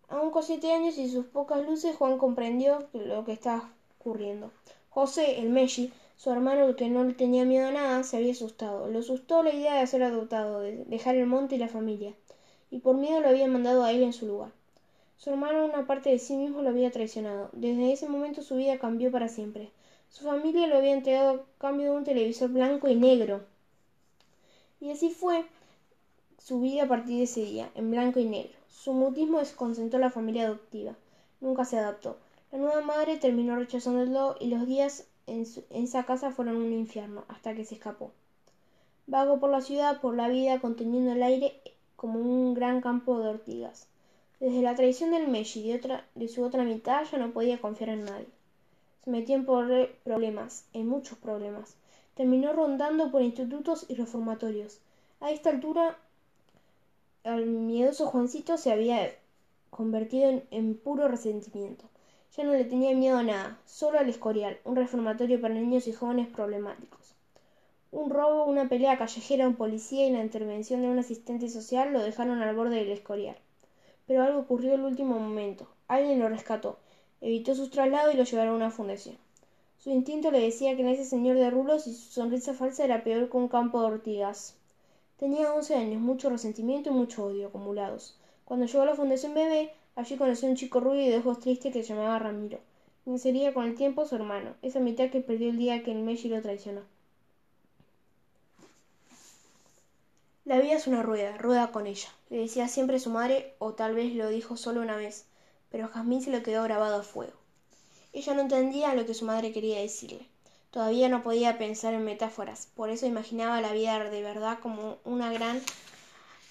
Aún 0.08 0.30
con 0.30 0.42
siete 0.42 0.72
años 0.72 0.98
y 0.98 1.08
sus 1.08 1.24
pocas 1.24 1.64
luces, 1.64 1.96
Juan 1.96 2.18
comprendió 2.18 2.86
lo 2.92 3.24
que 3.24 3.32
estaba 3.32 3.72
ocurriendo. 3.98 4.50
José, 4.90 5.40
el 5.40 5.48
Messi, 5.48 5.90
su 6.16 6.30
hermano 6.30 6.76
que 6.76 6.88
no 6.88 7.04
le 7.04 7.14
tenía 7.14 7.46
miedo 7.46 7.68
a 7.68 7.72
nada, 7.72 8.02
se 8.02 8.18
había 8.18 8.32
asustado. 8.32 8.88
Lo 8.88 8.98
asustó 8.98 9.42
la 9.42 9.54
idea 9.54 9.80
de 9.80 9.86
ser 9.86 10.02
adoptado, 10.02 10.60
de 10.60 10.84
dejar 10.84 11.16
el 11.16 11.26
monte 11.26 11.54
y 11.54 11.58
la 11.58 11.68
familia, 11.68 12.14
y 12.70 12.80
por 12.80 12.96
miedo 12.96 13.20
lo 13.20 13.28
había 13.28 13.48
mandado 13.48 13.84
a 13.84 13.92
él 13.92 14.02
en 14.02 14.12
su 14.12 14.26
lugar. 14.26 14.52
Su 15.24 15.30
hermano, 15.30 15.64
una 15.64 15.86
parte 15.86 16.10
de 16.10 16.18
sí 16.18 16.36
mismo, 16.36 16.60
lo 16.60 16.68
había 16.68 16.90
traicionado. 16.90 17.48
Desde 17.54 17.90
ese 17.94 18.06
momento 18.06 18.42
su 18.42 18.56
vida 18.56 18.78
cambió 18.78 19.10
para 19.10 19.30
siempre. 19.30 19.70
Su 20.10 20.24
familia 20.24 20.66
lo 20.66 20.76
había 20.76 20.92
entregado 20.92 21.30
a 21.30 21.58
cambio 21.58 21.90
de 21.90 21.96
un 21.96 22.04
televisor 22.04 22.50
blanco 22.50 22.88
y 22.88 22.94
negro. 22.94 23.40
Y 24.82 24.90
así 24.90 25.08
fue 25.08 25.46
su 26.36 26.60
vida 26.60 26.82
a 26.82 26.88
partir 26.88 27.16
de 27.16 27.22
ese 27.22 27.42
día, 27.42 27.70
en 27.74 27.90
blanco 27.90 28.20
y 28.20 28.26
negro. 28.26 28.52
Su 28.68 28.92
mutismo 28.92 29.38
desconcentró 29.38 29.96
a 29.96 30.02
la 30.02 30.10
familia 30.10 30.44
adoptiva. 30.44 30.94
Nunca 31.40 31.64
se 31.64 31.78
adaptó. 31.78 32.18
La 32.52 32.58
nueva 32.58 32.82
madre 32.82 33.16
terminó 33.16 33.56
rechazándolo 33.56 34.36
y 34.38 34.48
los 34.48 34.66
días 34.66 35.06
en, 35.26 35.46
esa 35.70 36.04
casa 36.04 36.32
fueron 36.32 36.56
un 36.56 36.74
infierno, 36.74 37.24
hasta 37.28 37.54
que 37.54 37.64
se 37.64 37.76
escapó. 37.76 38.12
Vago 39.06 39.40
por 39.40 39.48
la 39.48 39.62
ciudad, 39.62 40.02
por 40.02 40.14
la 40.16 40.28
vida, 40.28 40.60
conteniendo 40.60 41.12
el 41.12 41.22
aire 41.22 41.62
como 41.96 42.18
un 42.18 42.52
gran 42.52 42.82
campo 42.82 43.18
de 43.20 43.30
ortigas. 43.30 43.88
Desde 44.40 44.62
la 44.62 44.74
traición 44.74 45.12
del 45.12 45.28
Messi 45.28 45.60
y 45.60 45.72
de, 45.72 46.00
de 46.14 46.28
su 46.28 46.42
otra 46.42 46.64
mitad 46.64 47.04
ya 47.10 47.18
no 47.18 47.32
podía 47.32 47.60
confiar 47.60 47.90
en 47.90 48.04
nadie. 48.04 48.26
Se 49.04 49.10
metió 49.10 49.36
en 49.36 49.44
problemas, 49.44 50.64
en 50.72 50.88
muchos 50.88 51.18
problemas. 51.18 51.76
Terminó 52.14 52.52
rondando 52.52 53.10
por 53.10 53.22
institutos 53.22 53.86
y 53.88 53.94
reformatorios. 53.94 54.80
A 55.20 55.30
esta 55.30 55.50
altura, 55.50 55.96
el 57.22 57.46
miedoso 57.46 58.06
Juancito 58.06 58.58
se 58.58 58.72
había 58.72 59.14
convertido 59.70 60.42
en, 60.50 60.74
puro 60.74 61.08
resentimiento. 61.08 61.84
Ya 62.36 62.44
no 62.44 62.52
le 62.52 62.64
tenía 62.64 62.94
miedo 62.94 63.18
a 63.18 63.22
nada, 63.22 63.58
solo 63.66 63.98
al 63.98 64.08
escorial, 64.08 64.58
un 64.64 64.76
reformatorio 64.76 65.40
para 65.40 65.54
niños 65.54 65.86
y 65.86 65.92
jóvenes 65.92 66.28
problemáticos. 66.28 67.14
Un 67.92 68.10
robo, 68.10 68.44
una 68.44 68.68
pelea 68.68 68.98
callejera, 68.98 69.48
un 69.48 69.56
policía 69.56 70.06
y 70.06 70.10
la 70.10 70.22
intervención 70.22 70.82
de 70.82 70.88
un 70.88 70.98
asistente 70.98 71.48
social 71.48 71.92
lo 71.92 72.02
dejaron 72.02 72.42
al 72.42 72.54
borde 72.56 72.76
del 72.76 72.90
escorial. 72.90 73.36
Pero 74.06 74.22
algo 74.22 74.40
ocurrió 74.40 74.74
el 74.74 74.82
último 74.82 75.18
momento. 75.18 75.66
Alguien 75.88 76.18
lo 76.18 76.28
rescató, 76.28 76.78
evitó 77.20 77.54
su 77.54 77.70
traslado 77.70 78.12
y 78.12 78.16
lo 78.16 78.24
llevaron 78.24 78.54
a 78.54 78.56
una 78.56 78.70
fundación. 78.70 79.16
Su 79.78 79.90
instinto 79.90 80.30
le 80.30 80.40
decía 80.40 80.76
que 80.76 80.82
en 80.82 80.88
ese 80.88 81.04
señor 81.04 81.36
de 81.36 81.50
rulos 81.50 81.86
y 81.86 81.94
su 81.94 82.12
sonrisa 82.12 82.54
falsa 82.54 82.84
era 82.84 83.04
peor 83.04 83.28
que 83.28 83.36
un 83.36 83.48
campo 83.48 83.80
de 83.80 83.86
ortigas. 83.86 84.56
Tenía 85.18 85.52
once 85.52 85.74
años, 85.74 86.00
mucho 86.00 86.30
resentimiento 86.30 86.90
y 86.90 86.92
mucho 86.92 87.26
odio 87.26 87.48
acumulados. 87.48 88.18
Cuando 88.44 88.66
llegó 88.66 88.82
a 88.82 88.86
la 88.86 88.94
Fundación 88.94 89.34
Bebé, 89.34 89.72
allí 89.94 90.16
conoció 90.16 90.48
a 90.48 90.50
un 90.50 90.56
chico 90.56 90.80
rubio 90.80 91.02
y 91.02 91.08
de 91.08 91.18
ojos 91.18 91.40
tristes 91.40 91.72
que 91.72 91.82
se 91.82 91.94
llamaba 91.94 92.18
Ramiro, 92.18 92.58
quien 93.04 93.18
sería 93.18 93.54
con 93.54 93.64
el 93.64 93.74
tiempo 93.74 94.06
su 94.06 94.16
hermano, 94.16 94.54
esa 94.62 94.80
mitad 94.80 95.10
que 95.10 95.20
perdió 95.20 95.50
el 95.50 95.56
día 95.56 95.82
que 95.82 95.92
el 95.92 96.02
Messi 96.02 96.28
lo 96.28 96.42
traicionó. 96.42 96.80
La 100.44 100.58
vida 100.58 100.74
es 100.74 100.86
una 100.86 101.02
rueda, 101.02 101.38
rueda 101.38 101.72
con 101.72 101.86
ella, 101.86 102.10
le 102.28 102.36
decía 102.36 102.68
siempre 102.68 103.00
su 103.00 103.08
madre, 103.08 103.54
o 103.58 103.72
tal 103.72 103.94
vez 103.94 104.14
lo 104.14 104.28
dijo 104.28 104.58
solo 104.58 104.82
una 104.82 104.94
vez, 104.94 105.24
pero 105.70 105.88
Jazmín 105.88 106.20
se 106.20 106.30
lo 106.30 106.42
quedó 106.42 106.62
grabado 106.64 106.96
a 106.96 107.02
fuego. 107.02 107.32
Ella 108.12 108.34
no 108.34 108.42
entendía 108.42 108.94
lo 108.94 109.06
que 109.06 109.14
su 109.14 109.24
madre 109.24 109.52
quería 109.52 109.80
decirle. 109.80 110.28
Todavía 110.70 111.08
no 111.08 111.22
podía 111.22 111.56
pensar 111.56 111.94
en 111.94 112.04
metáforas, 112.04 112.68
por 112.76 112.90
eso 112.90 113.06
imaginaba 113.06 113.62
la 113.62 113.72
vida 113.72 113.98
de 114.10 114.22
verdad 114.22 114.58
como 114.60 114.98
una 115.04 115.32
gran 115.32 115.62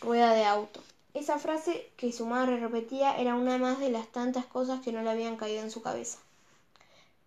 rueda 0.02 0.34
de 0.34 0.46
auto. 0.46 0.82
Esa 1.14 1.38
frase 1.38 1.92
que 1.96 2.12
su 2.12 2.26
madre 2.26 2.60
repetía 2.60 3.16
era 3.20 3.36
una 3.36 3.60
más 3.60 3.80
de 3.80 3.92
las 3.92 4.08
tantas 4.08 4.46
cosas 4.46 4.82
que 4.82 4.92
no 4.92 5.04
le 5.04 5.12
habían 5.12 5.38
caído 5.38 5.62
en 5.62 5.70
su 5.70 5.84
cabeza. 5.84 6.18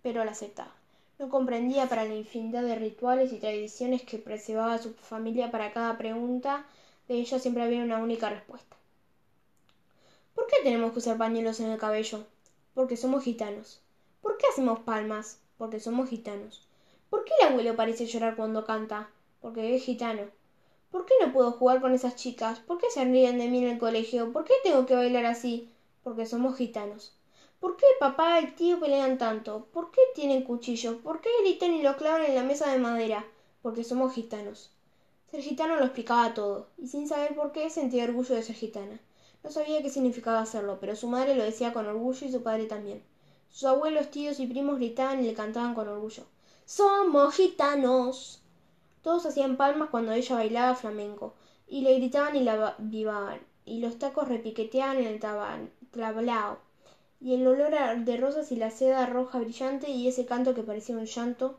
Pero 0.02 0.24
la 0.24 0.32
aceptaba. 0.32 0.72
No 1.18 1.30
comprendía 1.30 1.88
para 1.88 2.04
la 2.04 2.14
infinidad 2.14 2.62
de 2.62 2.74
rituales 2.74 3.32
y 3.32 3.38
tradiciones 3.38 4.02
que 4.02 4.18
preservaba 4.18 4.76
su 4.76 4.92
familia 4.92 5.50
para 5.50 5.72
cada 5.72 5.96
pregunta 5.96 6.66
de 7.08 7.14
ella 7.14 7.38
siempre 7.38 7.62
había 7.62 7.82
una 7.82 7.98
única 7.98 8.28
respuesta. 8.28 8.76
¿Por 10.34 10.46
qué 10.46 10.56
tenemos 10.62 10.92
que 10.92 10.98
usar 10.98 11.16
pañuelos 11.16 11.60
en 11.60 11.70
el 11.70 11.78
cabello? 11.78 12.26
Porque 12.74 12.98
somos 12.98 13.24
gitanos. 13.24 13.80
¿Por 14.20 14.36
qué 14.36 14.46
hacemos 14.48 14.80
palmas? 14.80 15.38
Porque 15.56 15.80
somos 15.80 16.10
gitanos. 16.10 16.68
¿Por 17.08 17.24
qué 17.24 17.32
el 17.40 17.48
abuelo 17.48 17.76
parece 17.76 18.04
llorar 18.04 18.36
cuando 18.36 18.64
canta? 18.64 19.08
Porque 19.40 19.74
es 19.74 19.84
gitano. 19.84 20.28
¿Por 20.90 21.06
qué 21.06 21.14
no 21.20 21.32
puedo 21.32 21.52
jugar 21.52 21.80
con 21.80 21.94
esas 21.94 22.16
chicas? 22.16 22.60
¿Por 22.60 22.76
qué 22.76 22.90
se 22.90 23.04
ríen 23.04 23.38
de 23.38 23.48
mí 23.48 23.58
en 23.58 23.68
el 23.68 23.78
colegio? 23.78 24.32
¿Por 24.32 24.44
qué 24.44 24.52
tengo 24.62 24.84
que 24.84 24.94
bailar 24.94 25.24
así? 25.24 25.70
Porque 26.02 26.26
somos 26.26 26.56
gitanos. 26.56 27.14
¿Por 27.58 27.78
qué 27.78 27.86
papá 27.98 28.38
y 28.40 28.52
tío 28.52 28.78
pelean 28.78 29.16
tanto? 29.16 29.66
¿Por 29.72 29.90
qué 29.90 30.02
tienen 30.14 30.44
cuchillos? 30.44 30.96
¿Por 30.96 31.22
qué 31.22 31.30
gritan 31.40 31.72
y 31.72 31.82
lo 31.82 31.96
clavan 31.96 32.24
en 32.24 32.34
la 32.34 32.42
mesa 32.42 32.70
de 32.70 32.78
madera? 32.78 33.24
Porque 33.62 33.82
somos 33.82 34.12
gitanos. 34.12 34.70
Ser 35.30 35.40
gitano 35.40 35.76
lo 35.76 35.84
explicaba 35.86 36.34
todo, 36.34 36.68
y 36.76 36.86
sin 36.86 37.08
saber 37.08 37.34
por 37.34 37.52
qué 37.52 37.70
sentía 37.70 38.04
orgullo 38.04 38.34
de 38.34 38.42
ser 38.42 38.56
gitana. 38.56 39.00
No 39.42 39.50
sabía 39.50 39.82
qué 39.82 39.88
significaba 39.88 40.40
hacerlo, 40.40 40.76
pero 40.80 40.96
su 40.96 41.08
madre 41.08 41.34
lo 41.34 41.44
decía 41.44 41.72
con 41.72 41.86
orgullo 41.86 42.26
y 42.26 42.30
su 42.30 42.42
padre 42.42 42.66
también. 42.66 43.02
Sus 43.48 43.64
abuelos, 43.64 44.10
tíos 44.10 44.38
y 44.38 44.46
primos 44.46 44.76
gritaban 44.76 45.24
y 45.24 45.26
le 45.26 45.34
cantaban 45.34 45.74
con 45.74 45.88
orgullo. 45.88 46.24
Somos 46.66 47.34
gitanos. 47.34 48.42
Todos 49.00 49.24
hacían 49.24 49.56
palmas 49.56 49.88
cuando 49.88 50.12
ella 50.12 50.36
bailaba 50.36 50.74
flamenco, 50.74 51.32
y 51.66 51.80
le 51.80 51.94
gritaban 51.94 52.36
y 52.36 52.44
la 52.44 52.74
vivaban, 52.78 53.40
y 53.64 53.80
los 53.80 53.98
tacos 53.98 54.28
repiqueteaban 54.28 54.98
en 54.98 55.06
el 55.06 55.20
tablao 55.20 56.65
y 57.20 57.34
el 57.34 57.46
olor 57.46 57.74
de 58.04 58.16
rosas 58.16 58.52
y 58.52 58.56
la 58.56 58.70
seda 58.70 59.06
roja 59.06 59.38
brillante 59.38 59.90
y 59.90 60.08
ese 60.08 60.26
canto 60.26 60.54
que 60.54 60.62
parecía 60.62 60.96
un 60.96 61.06
llanto. 61.06 61.58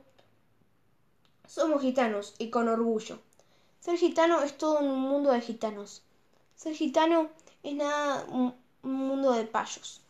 Somos 1.48 1.82
gitanos 1.82 2.36
y 2.38 2.50
con 2.50 2.68
orgullo. 2.68 3.20
Ser 3.80 3.98
gitano 3.98 4.42
es 4.42 4.58
todo 4.58 4.80
un 4.80 5.00
mundo 5.00 5.32
de 5.32 5.42
gitanos. 5.42 6.04
Ser 6.56 6.74
gitano 6.76 7.30
es 7.64 7.76
nada 7.76 8.26
un, 8.30 8.54
mundo 8.84 9.32
de 9.32 9.46
payos. 9.46 10.02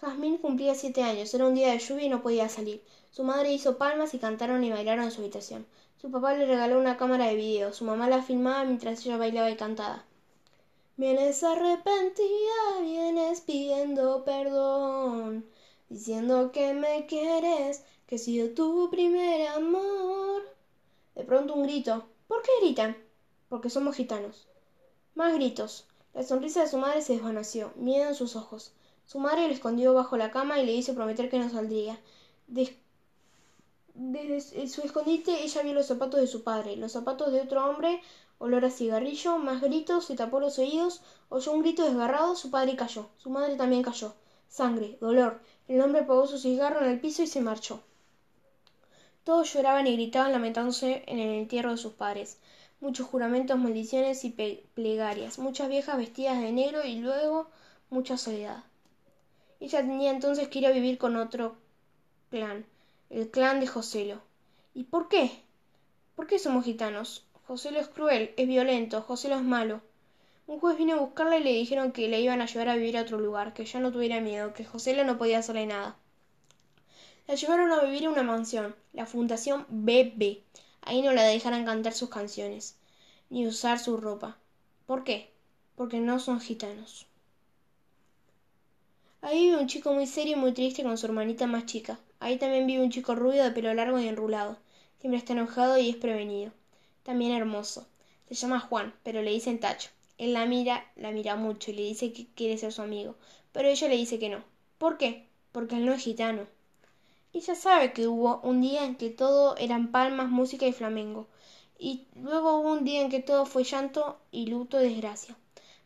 Jazmín 0.00 0.38
cumplía 0.38 0.74
siete 0.74 1.02
años, 1.02 1.32
era 1.34 1.46
un 1.46 1.54
día 1.54 1.72
de 1.72 1.78
lluvia 1.78 2.06
y 2.06 2.08
no 2.08 2.22
podía 2.22 2.48
salir. 2.48 2.82
Su 3.10 3.24
madre 3.24 3.52
hizo 3.52 3.76
palmas 3.78 4.14
y 4.14 4.18
cantaron 4.18 4.64
y 4.64 4.70
bailaron 4.70 5.04
en 5.04 5.10
su 5.10 5.20
habitación. 5.20 5.66
Su 6.00 6.10
papá 6.10 6.34
le 6.34 6.46
regaló 6.46 6.78
una 6.78 6.96
cámara 6.96 7.26
de 7.26 7.34
video. 7.34 7.72
Su 7.72 7.84
mamá 7.84 8.08
la 8.08 8.22
filmaba 8.22 8.64
mientras 8.64 9.04
ella 9.04 9.16
bailaba 9.16 9.50
y 9.50 9.56
cantaba. 9.56 10.04
Vienes 10.98 11.42
arrepentida, 11.42 12.80
vienes 12.80 13.42
pidiendo 13.42 14.24
perdón, 14.24 15.44
diciendo 15.90 16.52
que 16.52 16.72
me 16.72 17.04
quieres, 17.04 17.84
que 18.06 18.14
he 18.14 18.18
sido 18.18 18.54
tu 18.54 18.88
primer 18.88 19.46
amor. 19.48 20.42
De 21.14 21.22
pronto 21.24 21.52
un 21.52 21.64
grito. 21.64 22.06
¿Por 22.26 22.40
qué 22.40 22.50
gritan? 22.62 22.96
Porque 23.50 23.68
somos 23.68 23.94
gitanos. 23.94 24.48
Más 25.14 25.34
gritos. 25.34 25.86
La 26.14 26.22
sonrisa 26.22 26.62
de 26.62 26.68
su 26.68 26.78
madre 26.78 27.02
se 27.02 27.12
desvaneció, 27.12 27.74
miedo 27.76 28.08
en 28.08 28.14
sus 28.14 28.34
ojos. 28.34 28.72
Su 29.04 29.18
madre 29.18 29.48
le 29.48 29.54
escondió 29.54 29.92
bajo 29.92 30.16
la 30.16 30.30
cama 30.30 30.60
y 30.60 30.64
le 30.64 30.72
hizo 30.72 30.94
prometer 30.94 31.28
que 31.28 31.38
no 31.38 31.50
saldría. 31.50 32.00
Desde 32.46 32.74
su 34.68 34.80
escondite 34.80 35.44
ella 35.44 35.62
vio 35.62 35.74
los 35.74 35.86
zapatos 35.86 36.20
de 36.20 36.26
su 36.26 36.42
padre, 36.42 36.76
los 36.76 36.92
zapatos 36.92 37.32
de 37.32 37.42
otro 37.42 37.68
hombre 37.68 38.00
olor 38.38 38.64
a 38.64 38.70
cigarrillo, 38.70 39.38
más 39.38 39.60
gritos, 39.60 40.06
se 40.06 40.16
tapó 40.16 40.40
los 40.40 40.58
oídos, 40.58 41.02
oyó 41.28 41.52
un 41.52 41.62
grito 41.62 41.84
desgarrado, 41.84 42.36
su 42.36 42.50
padre 42.50 42.76
cayó, 42.76 43.08
su 43.16 43.30
madre 43.30 43.56
también 43.56 43.82
cayó. 43.82 44.14
Sangre, 44.48 44.96
dolor. 45.00 45.40
El 45.68 45.80
hombre 45.80 46.02
apagó 46.02 46.26
su 46.26 46.38
cigarro 46.38 46.80
en 46.80 46.90
el 46.90 47.00
piso 47.00 47.22
y 47.22 47.26
se 47.26 47.40
marchó. 47.40 47.82
Todos 49.24 49.52
lloraban 49.52 49.86
y 49.86 49.92
gritaban 49.94 50.32
lamentándose 50.32 51.02
en 51.06 51.18
el 51.18 51.34
entierro 51.34 51.72
de 51.72 51.76
sus 51.78 51.94
padres. 51.94 52.38
Muchos 52.80 53.06
juramentos, 53.06 53.58
maldiciones 53.58 54.24
y 54.24 54.30
plegarias, 54.30 55.38
muchas 55.38 55.68
viejas 55.68 55.96
vestidas 55.96 56.40
de 56.40 56.52
negro 56.52 56.84
y 56.84 56.96
luego 57.00 57.50
mucha 57.90 58.16
soledad. 58.16 58.62
Ella 59.58 59.80
tenía 59.80 60.10
entonces 60.10 60.48
que 60.48 60.60
ir 60.60 60.66
a 60.66 60.70
vivir 60.70 60.98
con 60.98 61.16
otro 61.16 61.56
clan, 62.30 62.66
el 63.10 63.30
clan 63.30 63.58
de 63.58 63.66
Joselo. 63.66 64.20
¿Y 64.74 64.84
por 64.84 65.08
qué? 65.08 65.42
¿Por 66.14 66.26
qué 66.26 66.38
somos 66.38 66.64
gitanos? 66.64 67.25
José 67.46 67.78
es 67.78 67.86
cruel, 67.86 68.34
es 68.36 68.48
violento, 68.48 69.02
José 69.02 69.32
es 69.32 69.40
malo. 69.40 69.80
Un 70.48 70.58
juez 70.58 70.76
vino 70.76 70.94
a 70.94 70.98
buscarla 70.98 71.38
y 71.38 71.44
le 71.44 71.52
dijeron 71.52 71.92
que 71.92 72.08
le 72.08 72.20
iban 72.20 72.40
a 72.40 72.46
llevar 72.46 72.68
a 72.68 72.74
vivir 72.74 72.98
a 72.98 73.02
otro 73.02 73.20
lugar, 73.20 73.54
que 73.54 73.64
ya 73.64 73.78
no 73.78 73.92
tuviera 73.92 74.20
miedo, 74.20 74.52
que 74.52 74.64
José 74.64 75.04
no 75.04 75.16
podía 75.16 75.38
hacerle 75.38 75.64
nada. 75.66 75.96
La 77.28 77.36
llevaron 77.36 77.70
a 77.70 77.84
vivir 77.84 78.06
a 78.06 78.10
una 78.10 78.24
mansión, 78.24 78.74
la 78.92 79.06
Fundación 79.06 79.64
BB. 79.68 80.42
Ahí 80.80 81.02
no 81.02 81.12
la 81.12 81.22
dejaran 81.22 81.64
cantar 81.64 81.92
sus 81.92 82.08
canciones, 82.08 82.74
ni 83.30 83.46
usar 83.46 83.78
su 83.78 83.96
ropa. 83.96 84.38
¿Por 84.84 85.04
qué? 85.04 85.30
Porque 85.76 86.00
no 86.00 86.18
son 86.18 86.40
gitanos. 86.40 87.06
Ahí 89.20 89.44
vive 89.44 89.58
un 89.58 89.68
chico 89.68 89.92
muy 89.92 90.08
serio 90.08 90.36
y 90.36 90.40
muy 90.40 90.50
triste 90.50 90.82
con 90.82 90.98
su 90.98 91.06
hermanita 91.06 91.46
más 91.46 91.66
chica. 91.66 92.00
Ahí 92.18 92.38
también 92.38 92.66
vive 92.66 92.82
un 92.82 92.90
chico 92.90 93.14
rubio 93.14 93.44
de 93.44 93.52
pelo 93.52 93.72
largo 93.72 94.00
y 94.00 94.08
enrulado. 94.08 94.58
Siempre 94.98 95.18
está 95.18 95.32
enojado 95.32 95.78
y 95.78 95.90
es 95.90 95.96
prevenido 95.96 96.50
también 97.06 97.30
hermoso. 97.30 97.86
Se 98.28 98.34
llama 98.34 98.58
Juan, 98.58 98.92
pero 99.04 99.22
le 99.22 99.30
dicen 99.30 99.60
Tacho. 99.60 99.90
Él 100.18 100.32
la 100.32 100.44
mira, 100.44 100.90
la 100.96 101.12
mira 101.12 101.36
mucho 101.36 101.70
y 101.70 101.74
le 101.74 101.82
dice 101.82 102.12
que 102.12 102.26
quiere 102.34 102.58
ser 102.58 102.72
su 102.72 102.82
amigo, 102.82 103.14
pero 103.52 103.68
ella 103.68 103.86
le 103.86 103.96
dice 103.96 104.18
que 104.18 104.28
no. 104.28 104.42
¿Por 104.76 104.98
qué? 104.98 105.28
Porque 105.52 105.76
él 105.76 105.86
no 105.86 105.92
es 105.92 106.02
gitano. 106.02 106.48
Ella 107.32 107.54
sabe 107.54 107.92
que 107.92 108.08
hubo 108.08 108.40
un 108.42 108.60
día 108.60 108.84
en 108.84 108.96
que 108.96 109.10
todo 109.10 109.56
eran 109.56 109.92
palmas, 109.92 110.30
música 110.30 110.66
y 110.66 110.72
flamengo, 110.72 111.28
y 111.78 112.06
luego 112.16 112.58
hubo 112.58 112.72
un 112.72 112.84
día 112.84 113.02
en 113.02 113.10
que 113.10 113.20
todo 113.20 113.46
fue 113.46 113.62
llanto 113.62 114.18
y 114.32 114.46
luto 114.46 114.80
y 114.80 114.88
desgracia. 114.88 115.36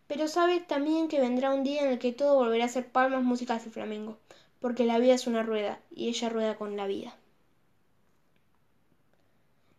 Pero 0.06 0.26
sabe 0.26 0.60
también 0.60 1.08
que 1.08 1.20
vendrá 1.20 1.52
un 1.52 1.64
día 1.64 1.82
en 1.82 1.90
el 1.90 1.98
que 1.98 2.12
todo 2.12 2.36
volverá 2.36 2.64
a 2.64 2.68
ser 2.68 2.90
palmas, 2.90 3.24
músicas 3.24 3.66
y 3.66 3.70
flamengo, 3.70 4.16
porque 4.58 4.86
la 4.86 4.98
vida 4.98 5.14
es 5.14 5.26
una 5.26 5.42
rueda, 5.42 5.80
y 5.94 6.08
ella 6.08 6.30
rueda 6.30 6.56
con 6.56 6.78
la 6.78 6.86
vida. 6.86 7.14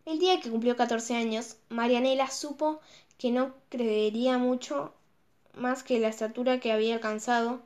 El 0.04 0.18
día 0.18 0.40
que 0.40 0.50
cumplió 0.50 0.76
catorce 0.76 1.16
años, 1.16 1.58
Marianela 1.70 2.28
supo 2.30 2.82
que 3.20 3.30
no 3.30 3.54
creería 3.70 4.40
mucho 4.40 4.94
más 5.54 5.84
que 5.84 6.00
la 6.00 6.08
estatura 6.08 6.60
que 6.60 6.72
había 6.72 6.96
alcanzado. 6.96 7.62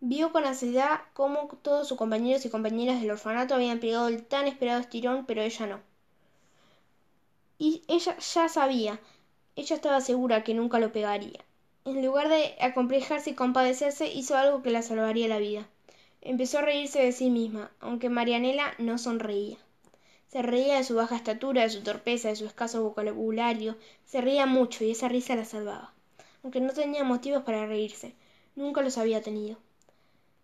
Vio 0.00 0.30
con 0.30 0.44
ansiedad 0.44 1.00
cómo 1.14 1.48
todos 1.62 1.88
sus 1.88 1.96
compañeros 1.96 2.44
y 2.44 2.50
compañeras 2.50 3.00
del 3.00 3.12
orfanato 3.12 3.54
habían 3.54 3.80
pegado 3.80 4.08
el 4.08 4.22
tan 4.22 4.46
esperado 4.46 4.80
estirón, 4.80 5.24
pero 5.24 5.40
ella 5.40 5.66
no. 5.66 5.80
Y 7.58 7.82
ella 7.88 8.18
ya 8.18 8.48
sabía, 8.50 9.00
ella 9.56 9.76
estaba 9.76 10.02
segura 10.02 10.44
que 10.44 10.52
nunca 10.52 10.78
lo 10.78 10.92
pegaría. 10.92 11.40
En 11.86 12.04
lugar 12.04 12.28
de 12.28 12.56
acomplejarse 12.60 13.30
y 13.30 13.34
compadecerse, 13.34 14.12
hizo 14.12 14.36
algo 14.36 14.62
que 14.62 14.70
la 14.70 14.82
salvaría 14.82 15.28
la 15.28 15.38
vida. 15.38 15.66
Empezó 16.20 16.58
a 16.58 16.62
reírse 16.62 17.00
de 17.00 17.12
sí 17.12 17.30
misma, 17.30 17.70
aunque 17.80 18.10
Marianela 18.10 18.74
no 18.76 18.98
sonreía. 18.98 19.56
Se 20.34 20.42
reía 20.42 20.78
de 20.78 20.82
su 20.82 20.96
baja 20.96 21.14
estatura, 21.14 21.62
de 21.62 21.70
su 21.70 21.82
torpeza, 21.82 22.28
de 22.28 22.34
su 22.34 22.44
escaso 22.44 22.82
vocabulario. 22.82 23.76
Se 24.04 24.20
reía 24.20 24.46
mucho 24.46 24.82
y 24.82 24.90
esa 24.90 25.06
risa 25.06 25.36
la 25.36 25.44
salvaba. 25.44 25.94
Aunque 26.42 26.60
no 26.60 26.72
tenía 26.72 27.04
motivos 27.04 27.44
para 27.44 27.66
reírse. 27.66 28.14
Nunca 28.56 28.82
los 28.82 28.98
había 28.98 29.22
tenido. 29.22 29.58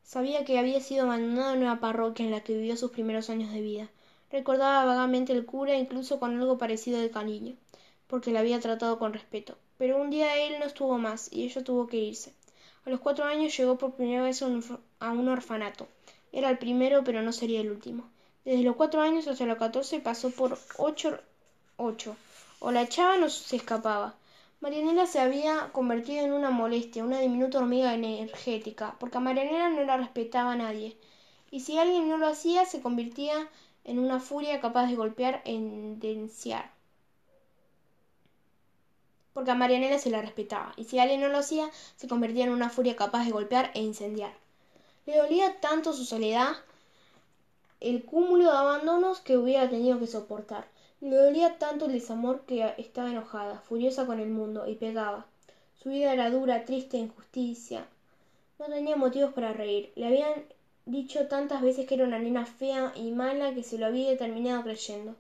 Sabía 0.05 0.45
que 0.45 0.61
había 0.61 0.81
sido 0.81 1.07
abandonado 1.07 1.55
en 1.55 1.63
una 1.63 1.81
parroquia 1.81 2.25
en 2.25 2.31
la 2.31 2.45
que 2.45 2.55
vivió 2.55 2.77
sus 2.77 2.93
primeros 2.93 3.31
años 3.31 3.53
de 3.53 3.63
vida. 3.63 3.91
Recordaba 4.31 4.85
vagamente 4.85 5.33
el 5.33 5.45
cura, 5.45 5.75
incluso 5.75 6.21
con 6.21 6.39
algo 6.39 6.57
parecido 6.57 7.01
de 7.01 7.11
cariño, 7.11 7.57
porque 8.07 8.31
la 8.31 8.39
había 8.39 8.61
tratado 8.61 8.97
con 8.97 9.13
respeto. 9.13 9.59
Pero 9.77 10.01
un 10.01 10.11
día 10.11 10.37
él 10.37 10.61
no 10.61 10.67
estuvo 10.67 10.99
más 10.99 11.33
y 11.33 11.43
ella 11.43 11.65
tuvo 11.65 11.89
que 11.89 11.97
irse. 11.97 12.33
A 12.85 12.91
los 12.91 13.01
cuatro 13.01 13.25
años 13.25 13.57
llegó 13.57 13.77
por 13.77 13.95
primera 13.95 14.23
vez 14.23 14.41
a 14.41 14.47
un 15.11 15.29
orfanato. 15.29 15.89
Era 16.31 16.49
el 16.49 16.59
primero, 16.59 17.03
pero 17.03 17.23
no 17.23 17.33
sería 17.33 17.61
el 17.61 17.73
último. 17.73 18.09
Desde 18.45 18.63
los 18.63 18.77
cuatro 18.77 19.01
años 19.01 19.27
hasta 19.29 19.47
los 19.47 19.59
catorce 19.59 20.01
pasó 20.01 20.31
por 20.31 20.59
ocho, 20.79 21.19
ocho. 21.77 22.17
O 22.59 22.71
la 22.71 22.83
echaban 22.83 23.23
o 23.23 23.29
se 23.31 23.57
escapaba. 23.57 24.15
Marianela 24.61 25.07
se 25.07 25.21
había 25.21 25.71
convertido 25.73 26.25
en 26.25 26.33
una 26.33 26.51
molestia, 26.51 27.05
una 27.05 27.21
diminuta 27.21 27.59
hormiga 27.59 27.95
energética, 27.95 28.97
porque 28.99 29.17
a 29.19 29.21
Marianela 29.21 29.71
no 29.71 29.85
la 29.85 29.97
respetaba 29.97 30.55
nadie. 30.57 30.97
Y 31.51 31.61
si 31.61 31.79
alguien 31.79 32.09
no 32.09 32.19
lo 32.19 32.27
hacía, 32.27 32.65
se 32.67 32.81
convertía 32.83 33.49
en 33.85 33.99
una 33.99 34.21
furia 34.21 34.61
capaz 34.61 34.87
de 34.87 34.97
golpear 34.97 35.43
e 35.45 35.55
endenciar. 35.55 36.71
porque 39.33 39.51
a 39.51 39.55
Marianela 39.55 39.99
se 39.99 40.11
la 40.11 40.21
respetaba, 40.21 40.73
y 40.77 40.85
si 40.85 40.99
alguien 40.99 41.21
no 41.21 41.29
lo 41.29 41.39
hacía, 41.39 41.71
se 41.97 42.09
convertía 42.09 42.45
en 42.45 42.51
una 42.51 42.69
furia 42.71 42.97
capaz 42.97 43.25
de 43.25 43.31
golpear 43.31 43.71
e 43.75 43.81
incendiar. 43.81 44.33
Le 45.07 45.17
dolía 45.17 45.61
tanto 45.61 45.93
su 45.93 46.05
soledad, 46.05 46.53
el 47.81 48.05
cúmulo 48.05 48.45
de 48.45 48.57
abandonos 48.57 49.21
que 49.21 49.39
hubiera 49.39 49.71
tenido 49.71 49.99
que 49.99 50.07
soportar. 50.07 50.67
Le 51.01 51.17
dolía 51.17 51.59
tanto 51.59 51.87
el 51.87 51.93
desamor 51.93 52.43
que 52.43 52.75
estaba 52.77 53.11
enojada, 53.11 53.59
furiosa 53.61 54.05
con 54.05 54.21
el 54.21 54.29
mundo, 54.29 54.69
y 54.69 54.75
pegaba. 54.75 55.27
Su 55.83 55.89
vida 55.89 56.13
era 56.13 56.29
dura, 56.29 56.67
triste, 56.67 56.99
injusticia. 56.99 57.87
No 58.59 58.67
tenía 58.67 58.97
motivos 58.97 59.33
para 59.33 59.55
reír. 59.55 59.93
Le 59.97 60.07
habían 60.07 60.45
dicho 60.85 61.27
tantas 61.27 61.63
veces 61.63 61.87
que 61.87 61.95
era 61.95 62.05
una 62.05 62.19
nena 62.19 62.45
fea 62.45 62.93
y 62.95 63.13
mala 63.13 63.55
que 63.55 63.63
se 63.63 63.79
lo 63.79 63.87
había 63.87 64.15
terminado 64.19 64.63
creyendo. 64.63 65.17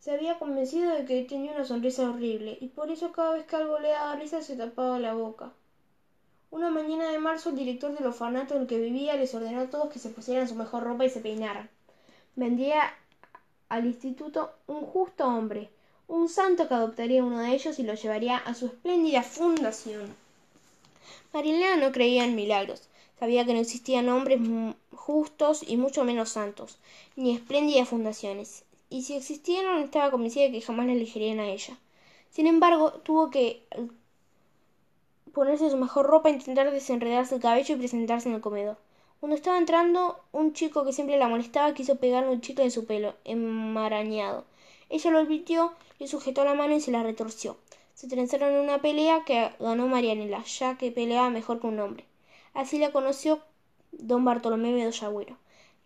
Se 0.00 0.10
había 0.10 0.38
convencido 0.40 0.90
de 0.90 1.04
que 1.04 1.22
tenía 1.22 1.52
una 1.52 1.64
sonrisa 1.64 2.10
horrible, 2.10 2.58
y 2.60 2.66
por 2.68 2.90
eso 2.90 3.12
cada 3.12 3.34
vez 3.34 3.46
que 3.46 3.54
algo 3.54 3.78
le 3.78 3.90
daba 3.90 4.16
risa 4.16 4.42
se 4.42 4.56
tapaba 4.56 4.98
la 4.98 5.14
boca. 5.14 5.52
Una 6.50 6.70
mañana 6.70 7.10
de 7.10 7.18
marzo 7.18 7.50
el 7.50 7.56
director 7.56 7.96
del 7.96 8.06
orfanato 8.06 8.54
en 8.54 8.62
el 8.62 8.66
que 8.66 8.80
vivía 8.80 9.16
les 9.16 9.34
ordenó 9.34 9.60
a 9.60 9.70
todos 9.70 9.92
que 9.92 10.00
se 10.00 10.10
pusieran 10.10 10.48
su 10.48 10.56
mejor 10.56 10.82
ropa 10.82 11.04
y 11.04 11.10
se 11.10 11.20
peinaran. 11.20 11.70
Vendría 12.36 12.92
al 13.68 13.86
instituto 13.86 14.52
un 14.66 14.82
justo 14.82 15.26
hombre, 15.26 15.70
un 16.08 16.28
santo 16.28 16.68
que 16.68 16.74
adoptaría 16.74 17.24
uno 17.24 17.40
de 17.40 17.54
ellos 17.54 17.78
y 17.78 17.82
lo 17.82 17.94
llevaría 17.94 18.36
a 18.36 18.54
su 18.54 18.66
espléndida 18.66 19.22
fundación. 19.22 20.14
Marilena 21.32 21.76
no 21.76 21.92
creía 21.92 22.24
en 22.24 22.34
milagros, 22.34 22.88
sabía 23.18 23.44
que 23.44 23.54
no 23.54 23.60
existían 23.60 24.08
hombres 24.08 24.40
justos 24.94 25.62
y 25.66 25.76
mucho 25.76 26.04
menos 26.04 26.30
santos, 26.30 26.78
ni 27.16 27.34
espléndidas 27.34 27.88
fundaciones, 27.88 28.64
y 28.90 29.02
si 29.02 29.14
existieron 29.14 29.82
estaba 29.82 30.10
convencida 30.10 30.44
de 30.44 30.52
que 30.52 30.60
jamás 30.60 30.86
la 30.86 30.92
elegirían 30.92 31.40
a 31.40 31.48
ella. 31.48 31.76
Sin 32.30 32.46
embargo, 32.46 32.92
tuvo 33.04 33.30
que 33.30 33.62
ponerse 35.32 35.70
su 35.70 35.76
mejor 35.76 36.06
ropa, 36.06 36.30
intentar 36.30 36.70
desenredarse 36.70 37.36
el 37.36 37.40
cabello 37.40 37.74
y 37.74 37.78
presentarse 37.78 38.28
en 38.28 38.36
el 38.36 38.40
comedor. 38.40 38.76
Cuando 39.24 39.36
estaba 39.36 39.56
entrando, 39.56 40.20
un 40.32 40.52
chico 40.52 40.84
que 40.84 40.92
siempre 40.92 41.16
la 41.16 41.28
molestaba 41.28 41.72
quiso 41.72 41.96
pegarle 41.96 42.30
un 42.30 42.42
chicle 42.42 42.64
en 42.64 42.70
su 42.70 42.84
pelo, 42.84 43.14
enmarañado. 43.24 44.44
Ella 44.90 45.10
lo 45.10 45.18
advirtió, 45.20 45.72
le 45.98 46.08
sujetó 46.08 46.44
la 46.44 46.52
mano 46.52 46.76
y 46.76 46.82
se 46.82 46.90
la 46.90 47.02
retorció. 47.02 47.56
Se 47.94 48.06
trenzaron 48.06 48.52
en 48.52 48.60
una 48.60 48.82
pelea 48.82 49.24
que 49.24 49.50
ganó 49.58 49.86
Marianela, 49.88 50.44
ya 50.44 50.76
que 50.76 50.90
peleaba 50.90 51.30
mejor 51.30 51.58
que 51.58 51.68
un 51.68 51.80
hombre. 51.80 52.04
Así 52.52 52.76
la 52.76 52.92
conoció 52.92 53.40
don 53.92 54.26
Bartolomé 54.26 54.74
Bedoya 54.74 55.38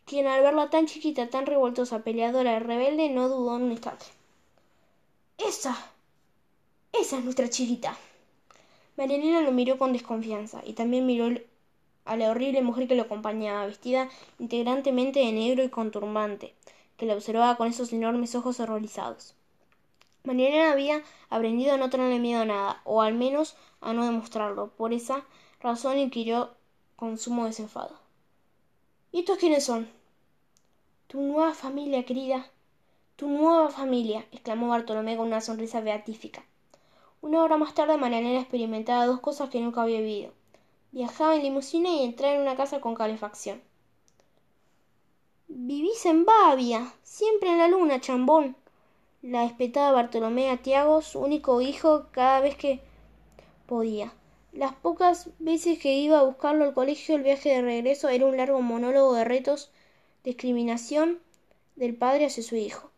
quien 0.05 0.27
al 0.27 0.43
verla 0.43 0.69
tan 0.69 0.87
chiquita, 0.87 1.31
tan 1.31 1.47
revoltosa, 1.47 2.03
peleadora 2.03 2.57
y 2.57 2.59
rebelde, 2.59 3.09
no 3.09 3.29
dudó 3.29 3.57
en 3.57 3.63
un 3.63 3.71
instante. 3.71 4.07
Esa. 5.39 5.77
Esa 6.93 7.19
es 7.19 7.23
nuestra 7.23 7.49
chiquita. 7.49 7.97
Marianela 8.97 9.43
lo 9.43 9.53
miró 9.53 9.79
con 9.79 9.93
desconfianza 9.93 10.61
y 10.67 10.73
también 10.73 11.07
miró 11.07 11.29
a 12.09 12.17
la 12.17 12.31
horrible 12.31 12.63
mujer 12.63 12.89
que 12.89 12.95
lo 12.95 13.03
acompañaba, 13.03 13.67
vestida 13.67 14.09
integrantemente 14.39 15.21
de 15.21 15.31
negro 15.31 15.63
y 15.63 15.69
con 15.69 15.91
turbante, 15.91 16.55
que 16.97 17.05
la 17.05 17.15
observaba 17.15 17.57
con 17.57 17.69
esos 17.69 17.93
enormes 17.93 18.35
ojos 18.35 18.61
horrorizados. 18.61 19.35
Mariana 20.25 20.73
había 20.73 21.03
aprendido 21.29 21.75
a 21.75 21.77
no 21.77 21.91
tenerle 21.91 22.19
miedo 22.19 22.41
a 22.41 22.47
nada, 22.47 22.81
o 22.85 23.03
al 23.03 23.15
menos 23.15 23.57
a 23.83 23.93
no 23.93 24.07
demostrarlo. 24.07 24.71
Por 24.71 24.95
esa 24.95 25.23
razón 25.61 25.99
inquirió 25.99 26.51
con 26.97 27.19
sumo 27.19 27.45
desenfado. 27.45 27.95
¿Y 29.13 29.21
estos 29.21 29.39
quiénes 29.39 29.65
son? 29.65 29.89
Tu 31.09 31.21
nueva 31.21 31.53
familia, 31.53 32.05
querida. 32.05 32.47
Tu 33.17 33.29
nueva 33.29 33.69
familia, 33.69 34.25
exclamó 34.33 34.69
Bartolomé 34.69 35.17
con 35.17 35.27
una 35.27 35.43
sonrisa 35.43 35.81
beatífica. 35.83 36.43
Una 37.21 37.43
hora 37.43 37.59
más 37.59 37.75
tarde 37.75 37.99
Marianela 37.99 38.41
experimentaba 38.41 39.07
dos 39.07 39.21
cosas 39.21 39.51
que 39.51 39.61
nunca 39.61 39.83
había 39.83 40.01
vivido 40.01 40.38
viajaba 40.93 41.37
en 41.37 41.43
limusina 41.43 41.89
y 41.91 42.05
entrar 42.05 42.35
en 42.35 42.43
una 42.43 42.57
casa 42.57 42.81
con 42.81 42.95
calefacción. 42.95 43.63
Vivís 45.49 46.05
en 46.07 46.25
Bavia, 46.25 46.93
siempre 47.03 47.51
en 47.51 47.59
la 47.59 47.69
luna, 47.69 48.01
chambón. 48.01 48.57
La 49.23 49.45
espetaba 49.45 49.93
Bartolomé 49.93 50.51
a 50.51 50.59
Tiago, 50.59 51.03
su 51.03 51.21
único 51.21 51.61
hijo, 51.61 52.07
cada 52.13 52.41
vez 52.41 52.57
que 52.57 52.81
podía. 53.67 54.13
Las 54.53 54.75
pocas 54.75 55.31
veces 55.39 55.79
que 55.79 55.95
iba 55.95 56.19
a 56.19 56.25
buscarlo 56.25 56.65
al 56.65 56.75
colegio, 56.75 57.17
el 57.17 57.23
viaje 57.23 57.51
de 57.51 57.63
regreso 57.63 58.09
era 58.09 58.27
un 58.27 58.37
largo 58.37 58.61
monólogo 58.61 59.15
de 59.15 59.25
retos, 59.25 59.71
discriminación 60.25 61.21
del 61.77 61.97
padre 61.97 62.27
hacia 62.27 62.43
su 62.43 62.57
hijo. 62.57 62.91